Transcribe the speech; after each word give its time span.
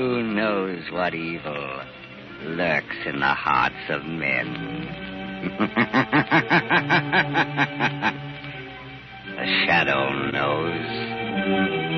Who 0.00 0.22
knows 0.22 0.80
what 0.90 1.14
evil 1.14 1.82
lurks 2.42 2.96
in 3.04 3.20
the 3.20 3.34
hearts 3.34 3.90
of 3.90 4.02
men? 4.02 4.46
the 9.36 9.46
shadow 9.66 10.30
knows. 10.30 11.89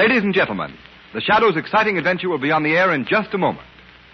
Ladies 0.00 0.22
and 0.22 0.32
gentlemen, 0.32 0.72
the 1.12 1.20
Shadow's 1.20 1.58
exciting 1.58 1.98
adventure 1.98 2.30
will 2.30 2.40
be 2.40 2.50
on 2.50 2.62
the 2.62 2.74
air 2.74 2.94
in 2.94 3.04
just 3.04 3.34
a 3.34 3.38
moment. 3.38 3.66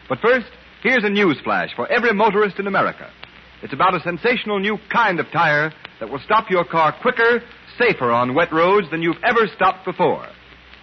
But 0.09 0.19
first, 0.19 0.49
here's 0.83 1.05
a 1.05 1.09
news 1.09 1.39
flash 1.45 1.69
for 1.77 1.87
every 1.87 2.13
motorist 2.13 2.59
in 2.59 2.67
America. 2.67 3.09
It's 3.63 3.73
about 3.73 3.95
a 3.95 4.01
sensational 4.01 4.59
new 4.59 4.79
kind 4.93 5.21
of 5.21 5.27
tire 5.33 5.73
that 6.01 6.11
will 6.11 6.19
stop 6.25 6.51
your 6.51 6.65
car 6.65 6.93
quicker, 7.01 7.41
safer 7.79 8.11
on 8.11 8.35
wet 8.35 8.53
roads 8.53 8.91
than 8.91 9.01
you've 9.01 9.23
ever 9.23 9.47
stopped 9.55 9.85
before. 9.85 10.27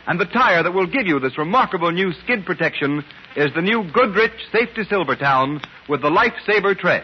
And 0.08 0.18
the 0.18 0.26
tire 0.26 0.64
that 0.64 0.74
will 0.74 0.88
give 0.88 1.06
you 1.06 1.20
this 1.20 1.38
remarkable 1.38 1.92
new 1.92 2.14
skid 2.24 2.46
protection 2.46 3.04
is 3.36 3.54
the 3.54 3.62
new 3.62 3.84
Goodrich 3.92 4.32
Safety 4.54 4.84
Silvertown 4.90 5.60
with 5.90 6.02
the 6.02 6.12
Lifesaver 6.12 6.80
tread. 6.80 7.04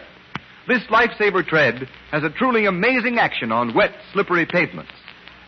This 0.66 0.80
Lifesaver 0.88 1.46
tread 1.46 1.86
has 2.12 2.24
a 2.24 2.30
truly 2.30 2.64
amazing 2.64 3.18
action 3.18 3.52
on 3.52 3.74
wet, 3.74 3.92
slippery 4.14 4.46
pavements. 4.46 4.92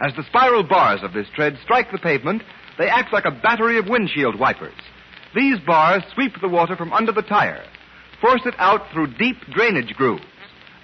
As 0.03 0.13
the 0.17 0.25
spiral 0.25 0.65
bars 0.65 1.01
of 1.05 1.13
this 1.13 1.29
tread 1.33 1.57
strike 1.63 1.93
the 1.93 1.99
pavement, 1.99 2.43
they 2.77 2.89
act 2.89 3.13
like 3.13 3.25
a 3.25 3.31
battery 3.31 3.79
of 3.79 3.87
windshield 3.87 4.37
wipers. 4.37 4.75
These 5.33 5.61
bars 5.65 6.03
sweep 6.13 6.33
the 6.41 6.49
water 6.49 6.75
from 6.75 6.93
under 6.93 7.13
the 7.13 7.23
tire, 7.23 7.65
force 8.21 8.43
it 8.45 8.55
out 8.59 8.91
through 8.93 9.15
deep 9.15 9.37
drainage 9.55 9.95
grooves, 9.95 10.25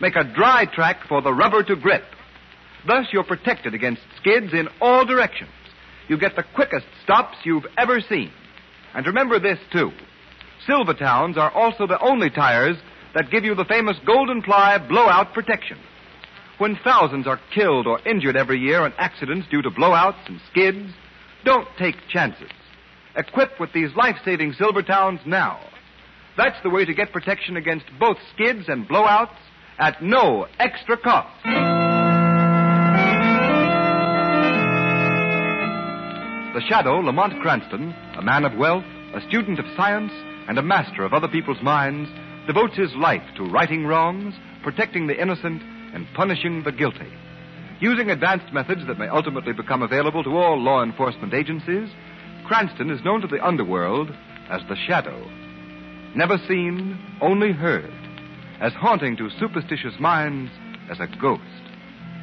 make 0.00 0.14
a 0.14 0.22
dry 0.22 0.66
track 0.72 0.98
for 1.08 1.20
the 1.20 1.34
rubber 1.34 1.64
to 1.64 1.74
grip. 1.74 2.04
Thus, 2.86 3.06
you're 3.12 3.24
protected 3.24 3.74
against 3.74 4.02
skids 4.20 4.52
in 4.52 4.68
all 4.80 5.04
directions. 5.04 5.50
You 6.06 6.16
get 6.16 6.36
the 6.36 6.44
quickest 6.54 6.86
stops 7.02 7.38
you've 7.44 7.66
ever 7.76 8.00
seen. 8.00 8.30
And 8.94 9.04
remember 9.04 9.40
this, 9.40 9.58
too. 9.72 9.90
Silvertowns 10.68 11.36
are 11.36 11.50
also 11.50 11.88
the 11.88 12.00
only 12.00 12.30
tires 12.30 12.76
that 13.14 13.30
give 13.32 13.44
you 13.44 13.56
the 13.56 13.64
famous 13.64 13.96
Golden 14.06 14.42
Ply 14.42 14.78
blowout 14.78 15.34
protection. 15.34 15.78
When 16.58 16.76
thousands 16.82 17.28
are 17.28 17.40
killed 17.54 17.86
or 17.86 18.00
injured 18.04 18.36
every 18.36 18.58
year 18.58 18.84
in 18.84 18.92
accidents 18.98 19.46
due 19.48 19.62
to 19.62 19.70
blowouts 19.70 20.26
and 20.26 20.40
skids, 20.50 20.92
don't 21.44 21.68
take 21.78 21.94
chances. 22.08 22.50
Equip 23.16 23.60
with 23.60 23.72
these 23.72 23.94
life-saving 23.96 24.54
Silvertowns 24.54 25.24
now. 25.24 25.60
That's 26.36 26.60
the 26.64 26.70
way 26.70 26.84
to 26.84 26.92
get 26.92 27.12
protection 27.12 27.56
against 27.56 27.86
both 28.00 28.16
skids 28.34 28.64
and 28.66 28.88
blowouts 28.88 29.36
at 29.78 30.02
no 30.02 30.46
extra 30.58 30.96
cost. 30.96 31.32
The 36.54 36.62
Shadow, 36.68 36.98
Lamont 36.98 37.40
Cranston, 37.40 37.94
a 38.16 38.22
man 38.22 38.44
of 38.44 38.58
wealth, 38.58 38.84
a 39.14 39.20
student 39.28 39.60
of 39.60 39.66
science, 39.76 40.10
and 40.48 40.58
a 40.58 40.62
master 40.62 41.04
of 41.04 41.12
other 41.12 41.28
people's 41.28 41.62
minds, 41.62 42.10
devotes 42.48 42.76
his 42.76 42.92
life 42.96 43.22
to 43.36 43.44
righting 43.44 43.86
wrongs, 43.86 44.34
protecting 44.64 45.06
the 45.06 45.20
innocent, 45.20 45.62
and 45.94 46.06
punishing 46.14 46.62
the 46.64 46.72
guilty. 46.72 47.12
Using 47.80 48.10
advanced 48.10 48.52
methods 48.52 48.86
that 48.86 48.98
may 48.98 49.08
ultimately 49.08 49.52
become 49.52 49.82
available 49.82 50.24
to 50.24 50.36
all 50.36 50.60
law 50.60 50.82
enforcement 50.82 51.32
agencies, 51.32 51.88
Cranston 52.46 52.90
is 52.90 53.04
known 53.04 53.20
to 53.20 53.28
the 53.28 53.44
underworld 53.44 54.10
as 54.50 54.62
the 54.68 54.76
Shadow. 54.86 55.24
Never 56.14 56.38
seen, 56.48 56.98
only 57.20 57.52
heard, 57.52 57.92
as 58.60 58.72
haunting 58.72 59.16
to 59.18 59.30
superstitious 59.38 59.94
minds 60.00 60.50
as 60.90 60.98
a 60.98 61.06
ghost, 61.20 61.42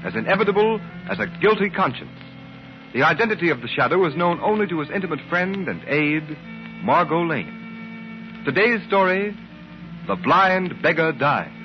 as 0.03 0.15
inevitable 0.15 0.81
as 1.09 1.19
a 1.19 1.27
guilty 1.39 1.69
conscience. 1.69 2.19
The 2.93 3.03
identity 3.03 3.49
of 3.49 3.61
the 3.61 3.67
Shadow 3.67 4.05
is 4.07 4.15
known 4.15 4.39
only 4.41 4.67
to 4.67 4.79
his 4.79 4.89
intimate 4.89 5.19
friend 5.29 5.67
and 5.67 5.83
aide, 5.87 6.37
Margot 6.83 7.25
Lane. 7.25 8.41
Today's 8.45 8.85
story 8.87 9.37
The 10.07 10.15
Blind 10.15 10.81
Beggar 10.81 11.11
Dies. 11.13 11.64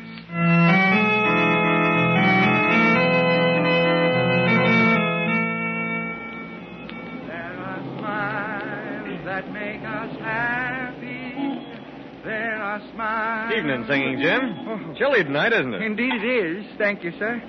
Evening 13.61 13.85
singing, 13.87 14.21
Jim. 14.23 14.57
Oh. 14.69 14.95
Chilly 14.97 15.23
tonight, 15.23 15.53
isn't 15.53 15.75
it? 15.75 15.83
Indeed 15.83 16.15
it 16.15 16.25
is. 16.25 16.65
Thank 16.79 17.05
you, 17.05 17.13
sir. 17.19 17.43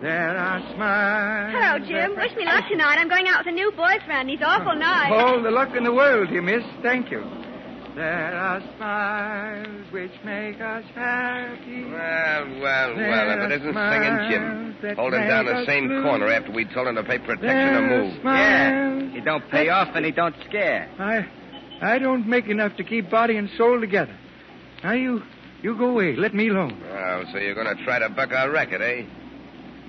There 0.00 0.36
are 0.38 0.60
smiles. 0.76 1.54
Hello, 1.58 1.78
Jim. 1.84 2.16
Wish 2.16 2.36
me 2.36 2.44
luck 2.44 2.64
tonight. 2.70 2.98
I'm 3.00 3.08
going 3.08 3.26
out 3.26 3.44
with 3.44 3.52
a 3.52 3.56
new 3.56 3.72
boyfriend. 3.72 4.30
He's 4.30 4.42
awful 4.44 4.72
oh. 4.72 4.78
nice. 4.78 5.10
All 5.10 5.42
the 5.42 5.50
luck 5.50 5.74
in 5.76 5.82
the 5.82 5.92
world, 5.92 6.30
you 6.30 6.40
miss. 6.40 6.62
Thank 6.82 7.10
you. 7.10 7.20
There 7.96 8.36
are 8.36 8.62
smiles 8.76 9.90
which 9.90 10.12
make 10.24 10.60
us 10.60 10.84
happy. 10.94 11.82
Well, 11.84 12.60
well, 12.60 12.94
There 12.94 13.08
well, 13.08 13.30
if 13.30 13.38
it 13.38 13.52
are 13.52 13.56
isn't 13.56 13.74
singing 13.74 14.30
Jim. 14.30 14.76
that 14.82 14.96
Holding 14.96 15.26
down 15.26 15.46
make 15.46 15.54
the 15.56 15.66
same 15.66 15.88
blue. 15.88 16.02
corner 16.02 16.28
after 16.28 16.52
we 16.52 16.66
told 16.66 16.86
him 16.86 16.94
to 16.94 17.02
pay 17.02 17.18
protection 17.18 17.40
There 17.48 17.80
to 17.80 18.12
move. 18.12 18.20
Yeah. 18.22 19.10
He 19.14 19.20
don't 19.20 19.50
pay 19.50 19.70
off 19.70 19.88
and 19.96 20.04
he 20.04 20.12
don't 20.12 20.36
scare. 20.46 20.88
I, 21.00 21.26
I 21.94 21.98
don't 21.98 22.28
make 22.28 22.46
enough 22.46 22.76
to 22.76 22.84
keep 22.84 23.10
body 23.10 23.36
and 23.36 23.48
soul 23.56 23.80
together. 23.80 24.14
Now 24.84 24.92
you, 24.92 25.22
you 25.62 25.76
go 25.76 25.90
away. 25.90 26.16
Let 26.16 26.34
me 26.34 26.48
alone. 26.48 26.80
Oh, 26.90 27.24
so 27.32 27.38
you're 27.38 27.54
going 27.54 27.74
to 27.74 27.82
try 27.84 27.98
to 27.98 28.08
buck 28.08 28.32
our 28.32 28.50
record, 28.50 28.80
eh? 28.82 29.04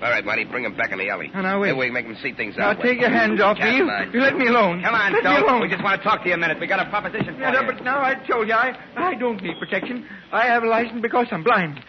All 0.00 0.10
right, 0.10 0.24
Marty, 0.24 0.44
bring 0.44 0.64
him 0.64 0.76
back 0.76 0.92
in 0.92 0.98
the 0.98 1.08
alley. 1.10 1.28
Now, 1.34 1.42
now, 1.42 1.60
wait. 1.60 1.70
That 1.70 1.76
way 1.76 1.86
we 1.86 1.90
make 1.90 2.06
him 2.06 2.16
see 2.22 2.32
things 2.32 2.54
Now 2.56 2.68
our 2.68 2.76
way. 2.76 2.82
take 2.82 3.00
your 3.00 3.10
hands 3.10 3.40
off 3.40 3.58
me. 3.58 3.78
You, 3.78 3.90
you 4.12 4.20
let 4.20 4.36
me 4.36 4.46
alone. 4.46 4.80
Come 4.80 4.94
on, 4.94 5.12
let 5.12 5.24
me 5.24 5.36
alone. 5.36 5.60
We 5.60 5.68
just 5.68 5.82
want 5.82 6.00
to 6.00 6.04
talk 6.08 6.22
to 6.22 6.28
you 6.28 6.34
a 6.34 6.38
minute. 6.38 6.60
We 6.60 6.68
got 6.68 6.78
a 6.84 6.88
proposition 6.88 7.34
for 7.34 7.40
Yeah, 7.40 7.50
no, 7.50 7.60
you. 7.62 7.72
but 7.72 7.82
now 7.82 8.00
I 8.00 8.14
told 8.14 8.46
you 8.46 8.54
I, 8.54 8.78
I 8.96 9.16
don't 9.16 9.42
need 9.42 9.58
protection. 9.58 10.06
I 10.30 10.46
have 10.46 10.62
a 10.62 10.68
license 10.68 11.02
because 11.02 11.26
I'm 11.32 11.42
blind. 11.42 11.80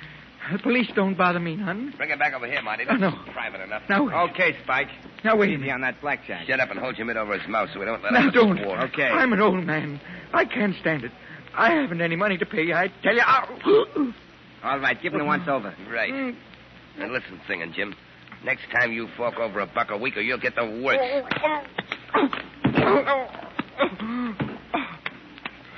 The 0.52 0.58
police 0.58 0.88
don't 0.96 1.16
bother 1.16 1.40
me 1.40 1.56
none. 1.58 1.94
Bring 1.98 2.10
him 2.10 2.18
back 2.18 2.34
over 2.34 2.48
here, 2.48 2.64
Marty. 2.64 2.84
Oh, 2.90 2.96
no. 2.96 3.12
private 3.32 3.62
enough. 3.62 3.84
Now 3.88 4.06
wait. 4.06 4.16
Okay, 4.32 4.56
Spike. 4.64 4.88
Now 5.24 5.36
wait 5.36 5.52
a 5.52 5.54
Easy 5.62 5.70
on 5.70 5.82
that 5.82 6.02
blackjack. 6.02 6.48
Shut 6.48 6.60
up 6.60 6.72
and 6.72 6.80
hold 6.80 6.98
your 6.98 7.06
mitt 7.06 7.18
over 7.18 7.38
his 7.38 7.48
mouth 7.48 7.70
so 7.72 7.80
we 7.80 7.86
don't 7.86 8.02
let 8.02 8.14
Now 8.14 8.22
him 8.22 8.32
don't. 8.32 8.58
swore. 8.64 8.82
Okay. 8.86 9.04
I'm 9.04 9.32
an 9.34 9.40
old 9.42 9.64
man. 9.64 10.02
I 10.34 10.46
can't 10.46 10.76
stand 10.82 11.04
it. 11.04 11.12
I 11.60 11.72
haven't 11.72 12.02
any 12.02 12.16
money 12.16 12.38
to 12.38 12.46
pay. 12.46 12.64
You. 12.64 12.74
I 12.74 12.88
tell 13.04 13.14
you. 13.14 13.22
Ow. 13.22 14.14
All 14.64 14.80
right, 14.80 15.00
give 15.02 15.14
me 15.14 15.20
the 15.20 15.26
once 15.26 15.48
over. 15.48 15.74
Right. 15.92 16.12
Mm. 16.12 16.36
And 17.00 17.12
listen, 17.12 17.40
singing 17.48 17.74
Jim. 17.74 17.96
Next 18.44 18.64
time 18.72 18.94
you 18.94 19.08
fork 19.18 19.38
over 19.38 19.60
a 19.60 19.66
buck 19.66 19.92
a 19.92 19.98
week 19.98 20.18
or 20.18 20.22
you'll 20.22 20.40
get 20.40 20.56
the 20.56 20.82
works. 20.84 21.04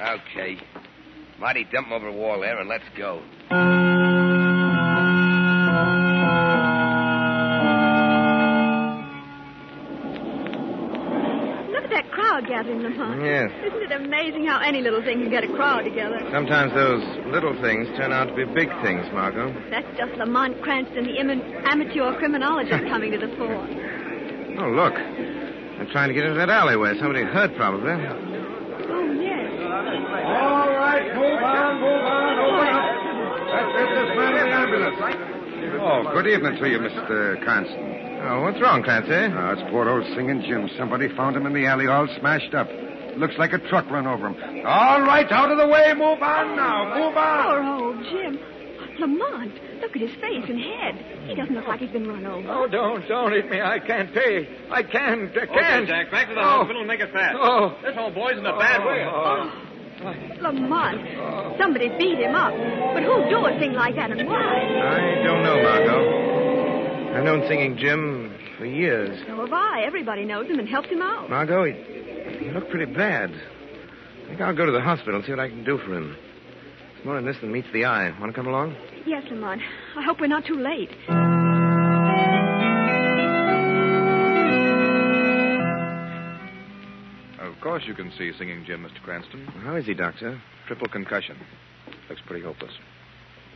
Okay. 0.02 0.58
Marty, 1.40 1.68
dump 1.72 1.88
him 1.88 1.94
over 1.94 2.12
the 2.12 2.18
wall 2.18 2.40
there 2.40 2.60
and 2.60 2.68
let's 2.68 2.84
go. 2.98 3.22
Crowd, 12.46 12.66
crowd 12.66 12.66
gathering, 12.66 12.82
Lamont. 12.84 13.22
Yes. 13.24 13.52
Isn't 13.66 13.82
it 13.84 13.92
amazing 13.92 14.46
how 14.46 14.60
any 14.62 14.82
little 14.82 15.02
thing 15.02 15.22
can 15.22 15.30
get 15.30 15.44
a 15.44 15.48
crowd 15.48 15.84
together? 15.84 16.20
Sometimes 16.32 16.74
those 16.74 17.04
little 17.28 17.54
things 17.62 17.88
turn 17.98 18.12
out 18.12 18.26
to 18.28 18.36
be 18.36 18.46
big 18.46 18.70
things, 18.82 19.06
Margot. 19.14 19.54
That's 19.70 19.88
just 19.98 20.14
Lamont 20.18 20.62
Cranston, 20.62 21.04
the 21.06 21.18
im- 21.20 21.30
amateur 21.66 22.14
criminologist, 22.18 22.84
coming 22.90 23.12
to 23.12 23.18
the 23.18 23.28
fore. 23.38 23.68
Oh, 24.60 24.70
look. 24.72 24.94
They're 24.94 25.90
trying 25.92 26.10
to 26.10 26.14
get 26.14 26.26
into 26.26 26.38
that 26.38 26.50
alleyway. 26.50 26.94
Somebody 27.00 27.24
hurt, 27.24 27.56
probably. 27.56 27.90
Oh, 27.92 29.12
yes. 29.18 29.48
All 29.62 30.70
right, 30.70 31.06
move 31.16 31.42
on, 31.42 31.82
move 31.82 32.04
on, 32.06 32.40
open 32.40 32.68
up. 32.70 32.86
Let's 33.52 33.72
get 33.78 33.90
this 33.90 34.10
man 34.18 34.32
in 34.38 34.50
the 34.50 34.56
ambulance. 34.56 35.41
Oh, 35.84 36.04
good 36.14 36.28
evening 36.28 36.62
to 36.62 36.70
you, 36.70 36.78
Mr. 36.78 37.42
Cranston. 37.44 38.22
Oh, 38.22 38.42
what's 38.44 38.62
wrong, 38.62 38.84
Clancy? 38.84 39.10
Oh, 39.12 39.50
it's 39.58 39.66
poor 39.72 39.90
old 39.90 40.06
singing 40.14 40.44
Jim. 40.48 40.70
Somebody 40.78 41.10
found 41.16 41.36
him 41.36 41.48
in 41.48 41.54
the 41.54 41.66
alley 41.66 41.88
all 41.88 42.08
smashed 42.20 42.54
up. 42.54 42.70
Looks 43.18 43.34
like 43.40 43.52
a 43.54 43.58
truck 43.58 43.90
run 43.90 44.06
over 44.06 44.30
him. 44.30 44.62
All 44.64 45.02
right, 45.02 45.26
out 45.32 45.50
of 45.50 45.58
the 45.58 45.68
way. 45.68 45.92
Move 45.96 46.22
on 46.22 46.56
now. 46.56 46.94
Move 46.94 47.18
on. 47.18 47.46
Poor 47.50 47.64
old 47.66 48.04
Jim. 48.14 48.40
Lamont, 49.00 49.54
look 49.82 49.96
at 49.96 50.02
his 50.02 50.14
face 50.22 50.46
and 50.48 50.60
head. 50.62 50.94
He 51.26 51.34
doesn't 51.34 51.56
look 51.56 51.68
like 51.68 51.80
he's 51.80 51.90
been 51.90 52.08
run 52.08 52.28
over. 52.28 52.48
Oh, 52.48 52.68
don't, 52.68 53.08
don't 53.08 53.32
hit 53.32 53.50
me. 53.50 53.60
I 53.60 53.80
can't 53.80 54.14
pay. 54.14 54.48
I 54.70 54.84
can't, 54.84 55.36
I 55.36 55.46
can't. 55.48 55.88
Jack, 55.88 56.12
back 56.12 56.28
to 56.30 56.36
the 56.36 56.42
Oh. 56.42 56.62
hospital 56.62 56.82
and 56.82 56.88
make 56.88 57.00
it 57.00 57.12
fast. 57.12 57.36
Oh. 57.40 57.76
This 57.82 57.96
whole 57.96 58.12
boy's 58.12 58.38
in 58.38 58.46
a 58.46 58.56
bad 58.56 58.82
oh. 58.82 58.88
way. 58.88 59.04
Oh. 59.04 59.50
oh. 59.50 59.71
Lamont, 60.42 61.58
somebody 61.58 61.90
beat 61.98 62.18
him 62.20 62.36
up. 62.36 62.54
But 62.94 63.04
who'd 63.04 63.30
do 63.30 63.46
a 63.46 63.58
thing 63.60 63.74
like 63.74 63.96
that 63.96 64.12
and 64.12 64.28
why? 64.28 64.38
I 64.38 65.24
don't 65.24 65.44
know, 65.44 65.62
Margot. 65.62 67.16
I've 67.16 67.24
known 67.24 67.48
Singing 67.48 67.78
Jim 67.78 68.34
for 68.58 68.66
years. 68.66 69.20
So 69.28 69.36
have 69.38 69.54
I. 69.54 69.84
Everybody 69.86 70.26
knows 70.26 70.48
him 70.48 70.60
and 70.60 70.68
helps 70.68 70.90
him 70.90 71.02
out. 71.02 71.30
Margot, 71.30 71.66
he, 71.66 72.46
he 72.46 72.52
looked 72.52 72.70
pretty 72.70 72.92
bad. 72.92 73.32
I 73.32 74.28
think 74.28 74.42
I'll 74.42 74.56
go 74.56 74.66
to 74.66 74.72
the 74.72 74.82
hospital 74.82 75.16
and 75.16 75.26
see 75.26 75.32
what 75.32 75.40
I 75.40 75.50
can 75.50 75.64
do 75.64 75.78
for 75.78 75.94
him. 75.94 76.16
It's 76.96 77.06
more 77.06 77.16
than 77.16 77.26
this 77.26 77.38
than 77.42 77.52
meets 77.52 77.68
the 77.74 77.86
eye. 77.86 78.12
Want 78.20 78.32
to 78.32 78.36
come 78.36 78.48
along? 78.48 78.76
Yes, 79.06 79.24
Lamont. 79.30 79.62
I 79.98 80.04
hope 80.04 80.20
we're 80.20 80.28
not 80.28 80.46
too 80.46 80.56
late. 80.56 80.90
Course 87.72 87.84
you 87.88 87.94
can 87.94 88.12
see 88.18 88.34
Singing 88.38 88.66
Jim, 88.68 88.84
Mr. 88.84 89.02
Cranston. 89.02 89.46
How 89.64 89.76
is 89.78 89.86
he, 89.86 89.94
Doctor? 89.94 90.42
Triple 90.68 90.90
concussion. 90.90 91.38
Looks 92.10 92.22
pretty 92.28 92.44
hopeless. 92.44 92.74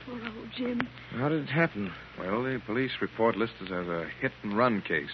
Poor 0.05 0.15
old 0.15 0.47
Jim. 0.55 0.87
How 1.17 1.27
did 1.27 1.43
it 1.43 1.49
happen? 1.49 1.91
Well, 2.17 2.41
the 2.43 2.61
police 2.65 2.91
report 3.01 3.35
lists 3.35 3.57
it 3.59 3.73
as 3.73 3.87
a 3.89 4.07
hit 4.21 4.31
and 4.41 4.57
run 4.57 4.81
case. 4.81 5.09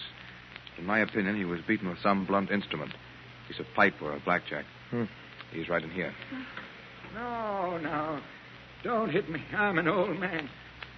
In 0.78 0.86
my 0.86 1.00
opinion, 1.00 1.36
he 1.36 1.46
was 1.46 1.62
beaten 1.68 1.90
with 1.90 1.98
some 2.04 2.28
blunt 2.28 2.52
instrument. 2.52 2.92
Piece 3.48 3.60
of 3.60 3.66
pipe 3.76 3.96
or 4.04 4.16
a 4.16 4.20
blackjack. 4.20 4.66
Hmm. 4.92 5.06
He's 5.52 5.68
right 5.68 5.82
in 5.84 5.90
here. 5.90 6.14
No, 7.16 7.80
no. 7.80 8.20
Don't 8.84 9.10
hit 9.10 9.32
me. 9.32 9.42
I'm 9.58 9.80
an 9.80 9.88
old 9.88 10.20
man. 10.20 10.48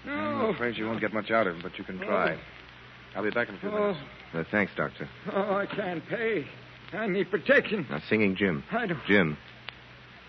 No. 0.05 0.11
I'm 0.11 0.39
No. 0.39 0.45
afraid 0.49 0.75
you 0.77 0.87
won't 0.87 0.99
get 0.99 1.13
much 1.13 1.31
out 1.31 1.47
of 1.47 1.55
him, 1.55 1.61
but 1.63 1.77
you 1.77 1.85
can 1.85 1.99
try. 1.99 2.37
I'll 3.15 3.23
be 3.23 3.29
back 3.29 3.47
in 3.47 3.55
a 3.55 3.59
few 3.59 3.69
Oh, 3.69 3.79
minutes. 3.93 3.99
Uh, 4.33 4.43
thanks, 4.51 4.73
Doctor. 4.75 5.07
oh, 5.33 5.55
I 5.55 5.65
can't 5.67 6.05
pay. 6.09 6.45
I 6.93 7.07
need 7.07 7.29
protection. 7.31 7.85
Now, 7.89 8.01
Singing 8.09 8.35
Jim. 8.35 8.63
I 8.71 8.85
don't. 8.85 8.99
Jim, 9.07 9.37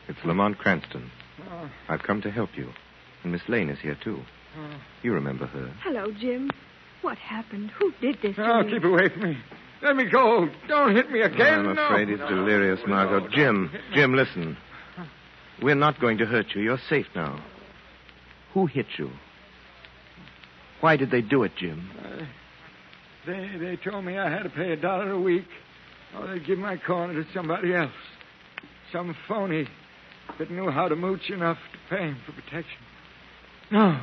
it's 0.08 0.18
Lamont 0.24 0.58
Cranston. 0.58 1.10
Oh, 1.50 1.70
I've 1.88 2.02
come 2.02 2.22
to 2.22 2.30
help 2.30 2.50
you. 2.56 2.70
And 3.22 3.32
Miss 3.32 3.42
Lane 3.48 3.68
is 3.70 3.78
here, 3.80 3.96
too. 4.02 4.20
oh. 4.58 4.74
You 5.02 5.12
remember 5.12 5.46
her. 5.46 5.72
Hello, 5.82 6.10
Jim. 6.20 6.50
What 7.02 7.18
happened? 7.18 7.70
Who 7.78 7.92
did 8.00 8.18
this 8.22 8.36
to 8.36 8.42
Oh, 8.46 8.60
you? 8.62 8.74
keep 8.74 8.84
away 8.84 9.08
from 9.10 9.22
me. 9.22 9.38
Let 9.82 9.96
me 9.96 10.04
go. 10.10 10.48
Don't 10.68 10.94
hit 10.96 11.10
me 11.10 11.20
again. 11.20 11.66
I'm 11.66 11.74
no. 11.74 11.86
afraid 11.86 12.08
he's 12.08 12.18
delirious, 12.18 12.80
Margot. 12.86 13.28
Jim, 13.28 13.70
Jim, 13.92 14.14
listen. 14.14 14.56
We're 15.62 15.74
not 15.74 16.00
going 16.00 16.18
to 16.18 16.24
hurt 16.26 16.46
you. 16.54 16.62
You're 16.62 16.78
safe 16.88 17.06
now. 17.14 17.42
Who 18.54 18.66
hit 18.66 18.86
you? 18.98 19.10
Why 20.80 20.96
did 20.96 21.10
they 21.10 21.20
do 21.20 21.42
it, 21.42 21.52
Jim? 21.56 21.90
Uh, 22.02 22.24
they 23.26 23.50
they 23.58 23.76
told 23.76 24.04
me 24.04 24.18
I 24.18 24.30
had 24.30 24.42
to 24.44 24.50
pay 24.50 24.72
a 24.72 24.76
dollar 24.76 25.10
a 25.12 25.20
week, 25.20 25.46
Oh, 26.16 26.22
or 26.22 26.26
they'd 26.34 26.46
give 26.46 26.58
my 26.58 26.76
corner 26.76 27.14
to 27.22 27.28
somebody 27.32 27.74
else. 27.74 27.90
Some 28.92 29.14
phony 29.28 29.66
that 30.38 30.50
knew 30.50 30.70
how 30.70 30.88
to 30.88 30.96
mooch 30.96 31.30
enough 31.30 31.58
to 31.72 31.96
pay 31.96 32.02
him 32.04 32.16
for 32.26 32.32
protection. 32.32 32.78
No, 33.70 34.00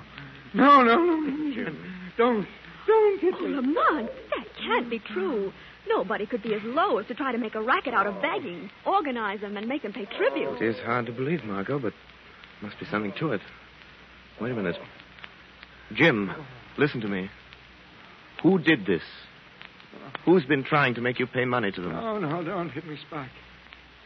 no, 0.54 0.84
no, 0.84 0.96
no, 0.96 1.20
no, 1.20 1.54
Jim. 1.56 1.78
Don't, 2.18 2.48
don't 2.88 3.20
hit 3.22 3.34
Oh, 3.38 3.42
me. 3.48 3.56
Lamont, 3.56 4.10
that 4.36 4.46
can't 4.58 4.90
be 4.90 5.00
true. 5.00 5.52
Nobody 5.88 6.26
could 6.26 6.44
be 6.44 6.54
as 6.54 6.62
low 6.64 6.98
as 6.98 7.08
to 7.08 7.14
try 7.16 7.32
to 7.32 7.38
make 7.38 7.56
a 7.56 7.62
racket 7.62 7.94
out 7.94 8.06
of 8.08 8.22
begging, 8.22 8.70
organize 8.86 9.42
them, 9.42 9.58
and 9.58 9.68
make 9.68 9.82
them 9.84 9.94
pay 9.94 10.06
tribute. 10.18 10.62
It 10.62 10.68
is 10.76 10.76
hard 10.86 11.06
to 11.08 11.12
believe, 11.12 11.44
Margot, 11.44 11.80
but 11.80 11.94
must 12.62 12.80
be 12.80 12.86
something 12.92 13.14
to 13.20 13.32
it. 13.32 13.42
Wait 14.40 14.52
a 14.52 14.56
minute. 14.56 14.76
Jim, 15.96 16.32
listen 16.78 17.02
to 17.02 17.08
me. 17.08 17.30
Who 18.44 18.60
did 18.60 18.86
this? 18.86 19.02
Who's 20.26 20.46
been 20.46 20.64
trying 20.64 20.96
to 20.96 21.02
make 21.02 21.20
you 21.20 21.28
pay 21.28 21.46
money 21.46 21.72
to 21.72 21.82
them? 21.82 21.96
Oh, 21.96 22.20
no, 22.20 22.44
don't 22.44 22.70
hit 22.70 22.88
me, 22.88 22.98
Spike. 23.08 23.30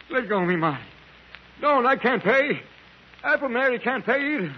Let 0.10 0.30
go 0.30 0.42
of 0.42 0.48
me 0.48 0.56
money. 0.56 0.80
Don't, 1.62 1.86
I 1.86 1.96
can't 1.96 2.24
pay. 2.24 2.62
Apple 3.24 3.50
Mary 3.50 3.80
can't 3.80 4.06
pay 4.06 4.36
either. 4.36 4.56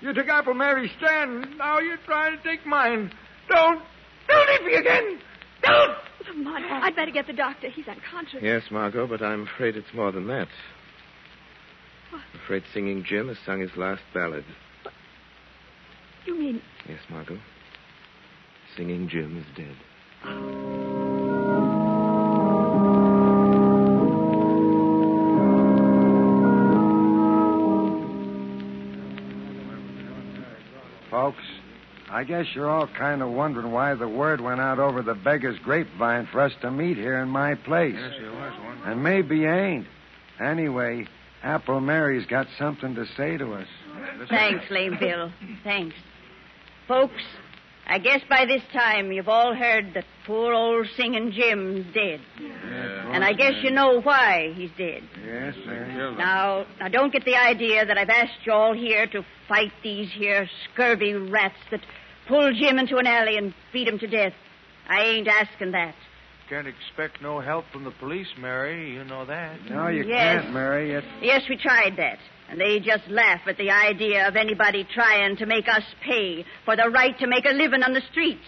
You 0.00 0.12
took 0.12 0.28
Apple 0.28 0.54
Mary's 0.54 0.90
stand. 0.98 1.56
Now 1.56 1.78
you're 1.78 1.96
trying 2.04 2.36
to 2.36 2.42
take 2.42 2.66
mine. 2.66 3.10
Don't, 3.48 3.82
don't 4.28 4.48
hit 4.50 4.64
me 4.64 4.74
again. 4.74 5.18
Don't. 5.62 5.98
Lamont, 6.28 6.64
I'd 6.64 6.96
better 6.96 7.10
get 7.10 7.26
the 7.26 7.32
doctor. 7.32 7.68
He's 7.68 7.88
unconscious. 7.88 8.40
Yes, 8.42 8.62
Margot, 8.70 9.06
but 9.06 9.22
I'm 9.22 9.42
afraid 9.42 9.76
it's 9.76 9.92
more 9.94 10.12
than 10.12 10.26
that. 10.28 10.48
I'm 12.12 12.40
afraid 12.44 12.62
Singing 12.72 13.04
Jim 13.04 13.28
has 13.28 13.36
sung 13.44 13.60
his 13.60 13.76
last 13.76 14.02
ballad. 14.12 14.44
You 16.26 16.38
mean 16.38 16.62
Yes, 16.88 17.00
Margot. 17.10 17.38
Singing 18.76 19.08
Jim 19.08 19.38
is 19.38 19.56
dead. 19.56 19.76
Folks, 31.10 31.42
I 32.10 32.24
guess 32.24 32.46
you're 32.54 32.68
all 32.70 32.86
kind 32.86 33.22
of 33.22 33.30
wondering 33.30 33.70
why 33.70 33.94
the 33.94 34.08
word 34.08 34.40
went 34.40 34.60
out 34.60 34.78
over 34.78 35.02
the 35.02 35.14
beggar's 35.14 35.58
grapevine 35.60 36.26
for 36.32 36.40
us 36.40 36.52
to 36.62 36.70
meet 36.70 36.96
here 36.96 37.18
in 37.18 37.28
my 37.28 37.54
place. 37.54 37.94
Yes, 37.96 38.12
there 38.20 38.30
was 38.30 38.52
one. 38.64 38.82
And 38.84 39.02
maybe 39.02 39.38
you 39.38 39.50
ain't. 39.50 39.86
Anyway, 40.40 41.06
Apple 41.42 41.80
Mary's 41.80 42.26
got 42.26 42.46
something 42.58 42.94
to 42.94 43.06
say 43.16 43.36
to 43.36 43.52
us. 43.52 43.66
Thanks, 44.28 44.64
Lame 44.70 44.96
Bill. 44.98 45.30
Thanks. 45.62 45.94
Folks, 46.88 47.22
I 47.86 47.98
guess 47.98 48.20
by 48.28 48.46
this 48.46 48.62
time 48.72 49.12
you've 49.12 49.28
all 49.28 49.54
heard 49.54 49.92
that 49.94 50.04
poor 50.26 50.52
old 50.54 50.86
singing 50.96 51.32
Jim's 51.32 51.92
dead. 51.92 52.20
And 53.12 53.22
I 53.22 53.32
guess 53.34 53.52
you 53.62 53.70
know 53.70 54.00
why 54.00 54.52
he's 54.56 54.70
dead. 54.78 55.02
Yes, 55.24 55.54
sir. 55.64 56.14
Now, 56.16 56.66
now 56.80 56.88
don't 56.88 57.12
get 57.12 57.24
the 57.24 57.36
idea 57.36 57.84
that 57.84 57.98
I've 57.98 58.08
asked 58.08 58.46
you 58.46 58.52
all 58.52 58.72
here 58.72 59.06
to 59.08 59.22
fight 59.48 59.72
these 59.82 60.10
here 60.12 60.48
scurvy 60.72 61.12
rats 61.12 61.58
that 61.70 61.80
pull 62.26 62.52
Jim 62.54 62.78
into 62.78 62.96
an 62.96 63.06
alley 63.06 63.36
and 63.36 63.52
beat 63.72 63.86
him 63.86 63.98
to 63.98 64.06
death. 64.06 64.32
I 64.88 65.02
ain't 65.02 65.28
asking 65.28 65.72
that. 65.72 65.94
Can't 66.48 66.66
expect 66.66 67.22
no 67.22 67.40
help 67.40 67.64
from 67.72 67.84
the 67.84 67.90
police, 67.90 68.26
Mary. 68.38 68.92
You 68.92 69.04
know 69.04 69.24
that. 69.24 69.64
No, 69.70 69.88
you 69.88 70.04
Yes. 70.04 70.42
can't, 70.42 70.54
Mary. 70.54 70.92
It... 70.92 71.04
Yes, 71.22 71.42
we 71.48 71.56
tried 71.56 71.96
that. 71.96 72.18
And 72.48 72.60
they 72.60 72.78
just 72.78 73.08
laugh 73.08 73.40
at 73.46 73.56
the 73.56 73.70
idea 73.70 74.28
of 74.28 74.36
anybody 74.36 74.86
trying 74.94 75.36
to 75.38 75.46
make 75.46 75.66
us 75.68 75.82
pay 76.04 76.44
for 76.64 76.76
the 76.76 76.90
right 76.90 77.18
to 77.18 77.26
make 77.26 77.46
a 77.46 77.54
living 77.54 77.82
on 77.82 77.94
the 77.94 78.02
streets. 78.10 78.44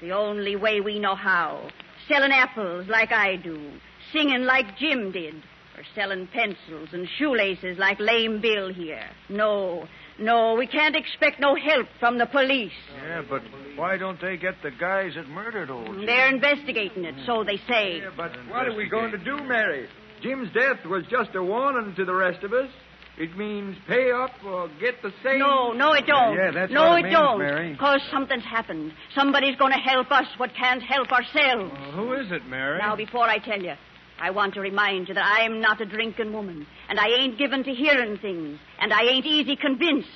The 0.00 0.12
only 0.12 0.54
way 0.54 0.80
we 0.80 0.98
know 0.98 1.14
how. 1.14 1.70
Selling 2.08 2.32
apples 2.32 2.86
like 2.88 3.10
I 3.12 3.36
do. 3.36 3.72
Singing 4.12 4.44
like 4.44 4.76
Jim 4.78 5.12
did. 5.12 5.34
Or 5.76 5.84
selling 5.94 6.28
pencils 6.28 6.90
and 6.92 7.08
shoelaces 7.18 7.78
like 7.78 7.98
Lame 8.00 8.40
Bill 8.40 8.72
here. 8.72 9.04
No, 9.28 9.86
no, 10.18 10.54
we 10.54 10.66
can't 10.66 10.96
expect 10.96 11.38
no 11.40 11.54
help 11.54 11.86
from 12.00 12.18
the 12.18 12.26
police. 12.26 12.72
Yeah, 13.06 13.22
but 13.28 13.42
why 13.76 13.96
don't 13.96 14.20
they 14.20 14.36
get 14.36 14.54
the 14.62 14.72
guys 14.72 15.12
that 15.14 15.28
murdered 15.28 15.70
old 15.70 15.86
Jim? 15.86 16.06
They're 16.06 16.34
investigating 16.34 17.04
it, 17.04 17.14
so 17.24 17.44
they 17.44 17.58
say. 17.68 17.98
Yeah, 17.98 18.10
but 18.16 18.32
what 18.50 18.66
are 18.66 18.74
we 18.74 18.88
going 18.88 19.12
to 19.12 19.18
do, 19.18 19.36
Mary? 19.44 19.88
Jim's 20.20 20.52
death 20.52 20.84
was 20.84 21.04
just 21.08 21.34
a 21.36 21.42
warning 21.42 21.94
to 21.94 22.04
the 22.04 22.14
rest 22.14 22.42
of 22.42 22.52
us. 22.52 22.70
It 23.18 23.36
means 23.36 23.76
pay 23.88 24.12
up 24.12 24.30
or 24.46 24.68
get 24.80 25.02
the 25.02 25.12
same. 25.24 25.40
No, 25.40 25.72
no, 25.72 25.92
it 25.92 26.06
don't. 26.06 26.36
Yeah, 26.36 26.52
that's 26.52 26.72
no, 26.72 26.90
what 26.90 26.98
it 26.98 27.00
it 27.00 27.02
means, 27.04 27.14
don't. 27.16 27.38
Mary. 27.38 27.72
Because 27.72 28.00
something's 28.12 28.44
happened. 28.44 28.92
Somebody's 29.14 29.56
going 29.56 29.72
to 29.72 29.78
help 29.78 30.10
us 30.12 30.26
what 30.36 30.50
can't 30.54 30.82
help 30.82 31.10
ourselves. 31.10 31.72
Well, 31.72 31.92
who 31.92 32.12
is 32.12 32.30
it, 32.30 32.46
Mary? 32.46 32.78
Now, 32.78 32.94
before 32.96 33.24
I 33.28 33.38
tell 33.38 33.60
you, 33.60 33.74
I 34.20 34.30
want 34.30 34.54
to 34.54 34.60
remind 34.60 35.08
you 35.08 35.14
that 35.14 35.24
I 35.24 35.44
am 35.44 35.60
not 35.60 35.80
a 35.80 35.86
drinking 35.86 36.32
woman, 36.32 36.66
and 36.88 36.98
I 37.00 37.08
ain't 37.08 37.38
given 37.38 37.64
to 37.64 37.72
hearing 37.74 38.18
things, 38.18 38.58
and 38.80 38.92
I 38.92 39.02
ain't 39.02 39.26
easy 39.26 39.56
convinced. 39.56 40.08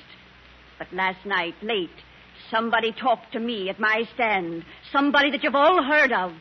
But 0.79 0.87
last 0.93 1.25
night, 1.25 1.55
late, 1.61 1.89
somebody 2.49 2.93
talked 2.93 3.33
to 3.33 3.39
me 3.39 3.69
at 3.69 3.79
my 3.79 4.03
stand. 4.13 4.63
Somebody 4.91 5.29
that 5.31 5.43
you've 5.43 5.55
all 5.55 5.83
heard 5.83 6.11
of. 6.13 6.31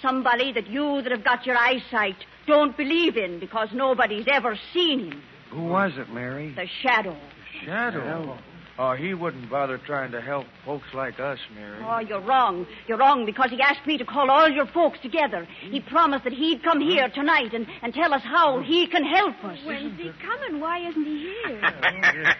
somebody 0.00 0.52
that 0.52 0.66
you 0.68 1.00
that 1.02 1.12
have 1.12 1.24
got 1.24 1.46
your 1.46 1.56
eyesight 1.56 2.16
don't 2.46 2.76
believe 2.76 3.16
in 3.16 3.38
because 3.38 3.68
nobody's 3.72 4.26
ever 4.30 4.58
seen 4.72 5.10
him. 5.12 5.22
Who 5.52 5.64
was 5.64 5.92
it, 5.96 6.08
Mary? 6.10 6.54
The 6.54 6.66
shadow. 6.82 7.12
The 7.12 7.66
Shadow? 7.66 8.38
Oh, 8.78 8.94
he 8.94 9.12
wouldn't 9.12 9.50
bother 9.50 9.78
trying 9.78 10.12
to 10.12 10.20
help 10.20 10.46
folks 10.64 10.86
like 10.94 11.20
us, 11.20 11.38
Mary. 11.54 11.78
Oh, 11.84 11.98
you're 11.98 12.22
wrong. 12.22 12.66
You're 12.88 12.96
wrong 12.96 13.26
because 13.26 13.50
he 13.50 13.60
asked 13.60 13.86
me 13.86 13.98
to 13.98 14.04
call 14.04 14.30
all 14.30 14.48
your 14.48 14.66
folks 14.66 14.98
together. 15.02 15.46
He 15.60 15.80
hmm? 15.80 15.88
promised 15.88 16.24
that 16.24 16.32
he'd 16.32 16.62
come 16.62 16.80
here 16.80 17.08
hmm? 17.08 17.14
tonight 17.14 17.52
and, 17.52 17.66
and 17.82 17.92
tell 17.92 18.14
us 18.14 18.22
how 18.22 18.60
he 18.62 18.86
can 18.86 19.04
help 19.04 19.44
us. 19.44 19.58
When's 19.66 19.98
he 19.98 20.10
coming? 20.24 20.60
Why 20.60 20.88
isn't 20.88 21.04
he 21.04 21.34
here? 21.44 21.60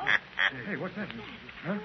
Oh. 0.00 0.06
Hey, 0.66 0.76
what's 0.76 0.94
that? 0.94 1.08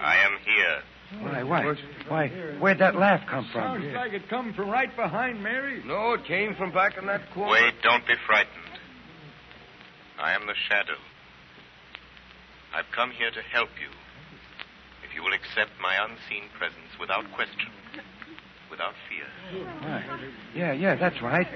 I 0.01 0.17
am 0.17 0.37
here. 0.45 0.81
Why, 1.21 1.43
why? 1.43 1.75
Why, 2.07 2.27
where'd 2.59 2.79
that 2.79 2.95
laugh 2.95 3.21
come 3.27 3.47
from? 3.51 3.81
Sounds 3.81 3.95
like 3.95 4.13
it 4.13 4.29
come 4.29 4.53
from 4.53 4.69
right 4.69 4.93
behind 4.95 5.41
Mary. 5.41 5.81
No, 5.85 6.13
it 6.13 6.25
came 6.25 6.55
from 6.55 6.71
back 6.71 6.97
in 6.97 7.07
that 7.07 7.31
corner. 7.33 7.51
Wait, 7.51 7.73
don't 7.81 8.05
be 8.05 8.13
frightened. 8.27 8.68
I 10.19 10.33
am 10.33 10.47
the 10.47 10.55
shadow. 10.67 10.97
I've 12.75 12.91
come 12.93 13.11
here 13.11 13.31
to 13.31 13.41
help 13.41 13.69
you. 13.79 13.89
If 15.03 15.15
you 15.15 15.23
will 15.23 15.33
accept 15.33 15.71
my 15.81 15.95
unseen 15.95 16.49
presence 16.57 16.99
without 16.99 17.31
question, 17.33 17.69
without 18.69 18.93
fear. 19.07 19.63
Why? 19.79 20.03
Yeah, 20.53 20.73
yeah, 20.73 20.95
that's 20.95 21.21
right. 21.21 21.47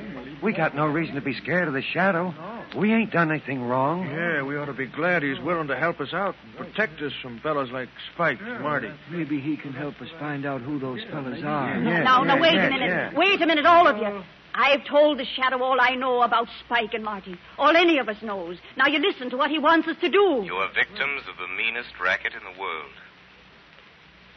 We 0.41 0.53
got 0.53 0.75
no 0.75 0.88
reason 0.88 1.15
to 1.15 1.22
be 1.22 1.34
scared 1.34 1.67
of 1.67 1.74
the 1.74 1.82
shadow. 1.82 2.34
We 2.75 2.93
ain't 2.93 3.12
done 3.12 3.29
anything 3.29 3.62
wrong. 3.63 4.08
Yeah, 4.10 4.41
we 4.41 4.58
ought 4.58 4.65
to 4.65 4.74
be 4.74 4.88
glad 4.88 5.24
he's 5.24 5.39
willing 5.39 5.67
to 5.67 5.75
help 5.75 6.00
us 6.00 6.13
out 6.13 6.36
and 6.43 6.55
protect 6.55 7.01
us 7.01 7.12
from 7.22 7.39
fellows 7.41 7.70
like 7.72 7.89
Spike 8.13 8.39
and 8.41 8.63
Marty. 8.63 8.89
Maybe 9.12 9.39
he 9.39 9.58
can 9.58 9.74
help 9.74 10.01
us 10.01 10.10
find 10.20 10.46
out 10.46 10.62
who 10.62 10.79
those 10.79 11.01
fellas 11.12 11.43
are. 11.43 11.77
now, 11.77 12.24
now, 12.24 12.41
wait 12.41 12.58
a 12.58 12.70
minute. 12.70 13.13
Wait 13.15 13.41
a 13.41 13.46
minute, 13.46 13.65
all 13.65 13.88
of 13.88 13.98
you. 13.98 14.24
I've 14.55 14.86
told 14.86 15.17
the 15.17 15.25
shadow 15.25 15.63
all 15.63 15.81
I 15.81 15.95
know 15.95 16.22
about 16.22 16.48
Spike 16.63 16.93
and 16.93 17.03
Marty. 17.03 17.36
All 17.57 17.75
any 17.75 17.98
of 17.98 18.07
us 18.07 18.22
knows. 18.22 18.57
Now 18.77 18.88
you 18.88 19.00
listen 19.00 19.29
to 19.31 19.38
what 19.38 19.50
he 19.50 19.57
wants 19.57 19.88
us 19.88 19.98
to 20.01 20.10
do. 20.10 20.43
You 20.45 20.55
are 20.55 20.69
victims 20.74 21.24
of 21.27 21.38
the 21.38 21.48
meanest 21.57 21.89
racket 22.00 22.33
in 22.33 22.43
the 22.43 22.60
world. 22.60 22.93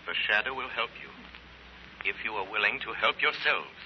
The 0.07 0.15
shadow 0.27 0.55
will 0.55 0.69
help 0.71 0.91
you 1.03 1.11
if 2.09 2.17
you 2.25 2.33
are 2.33 2.51
willing 2.51 2.81
to 2.87 2.93
help 2.95 3.21
yourselves. 3.21 3.77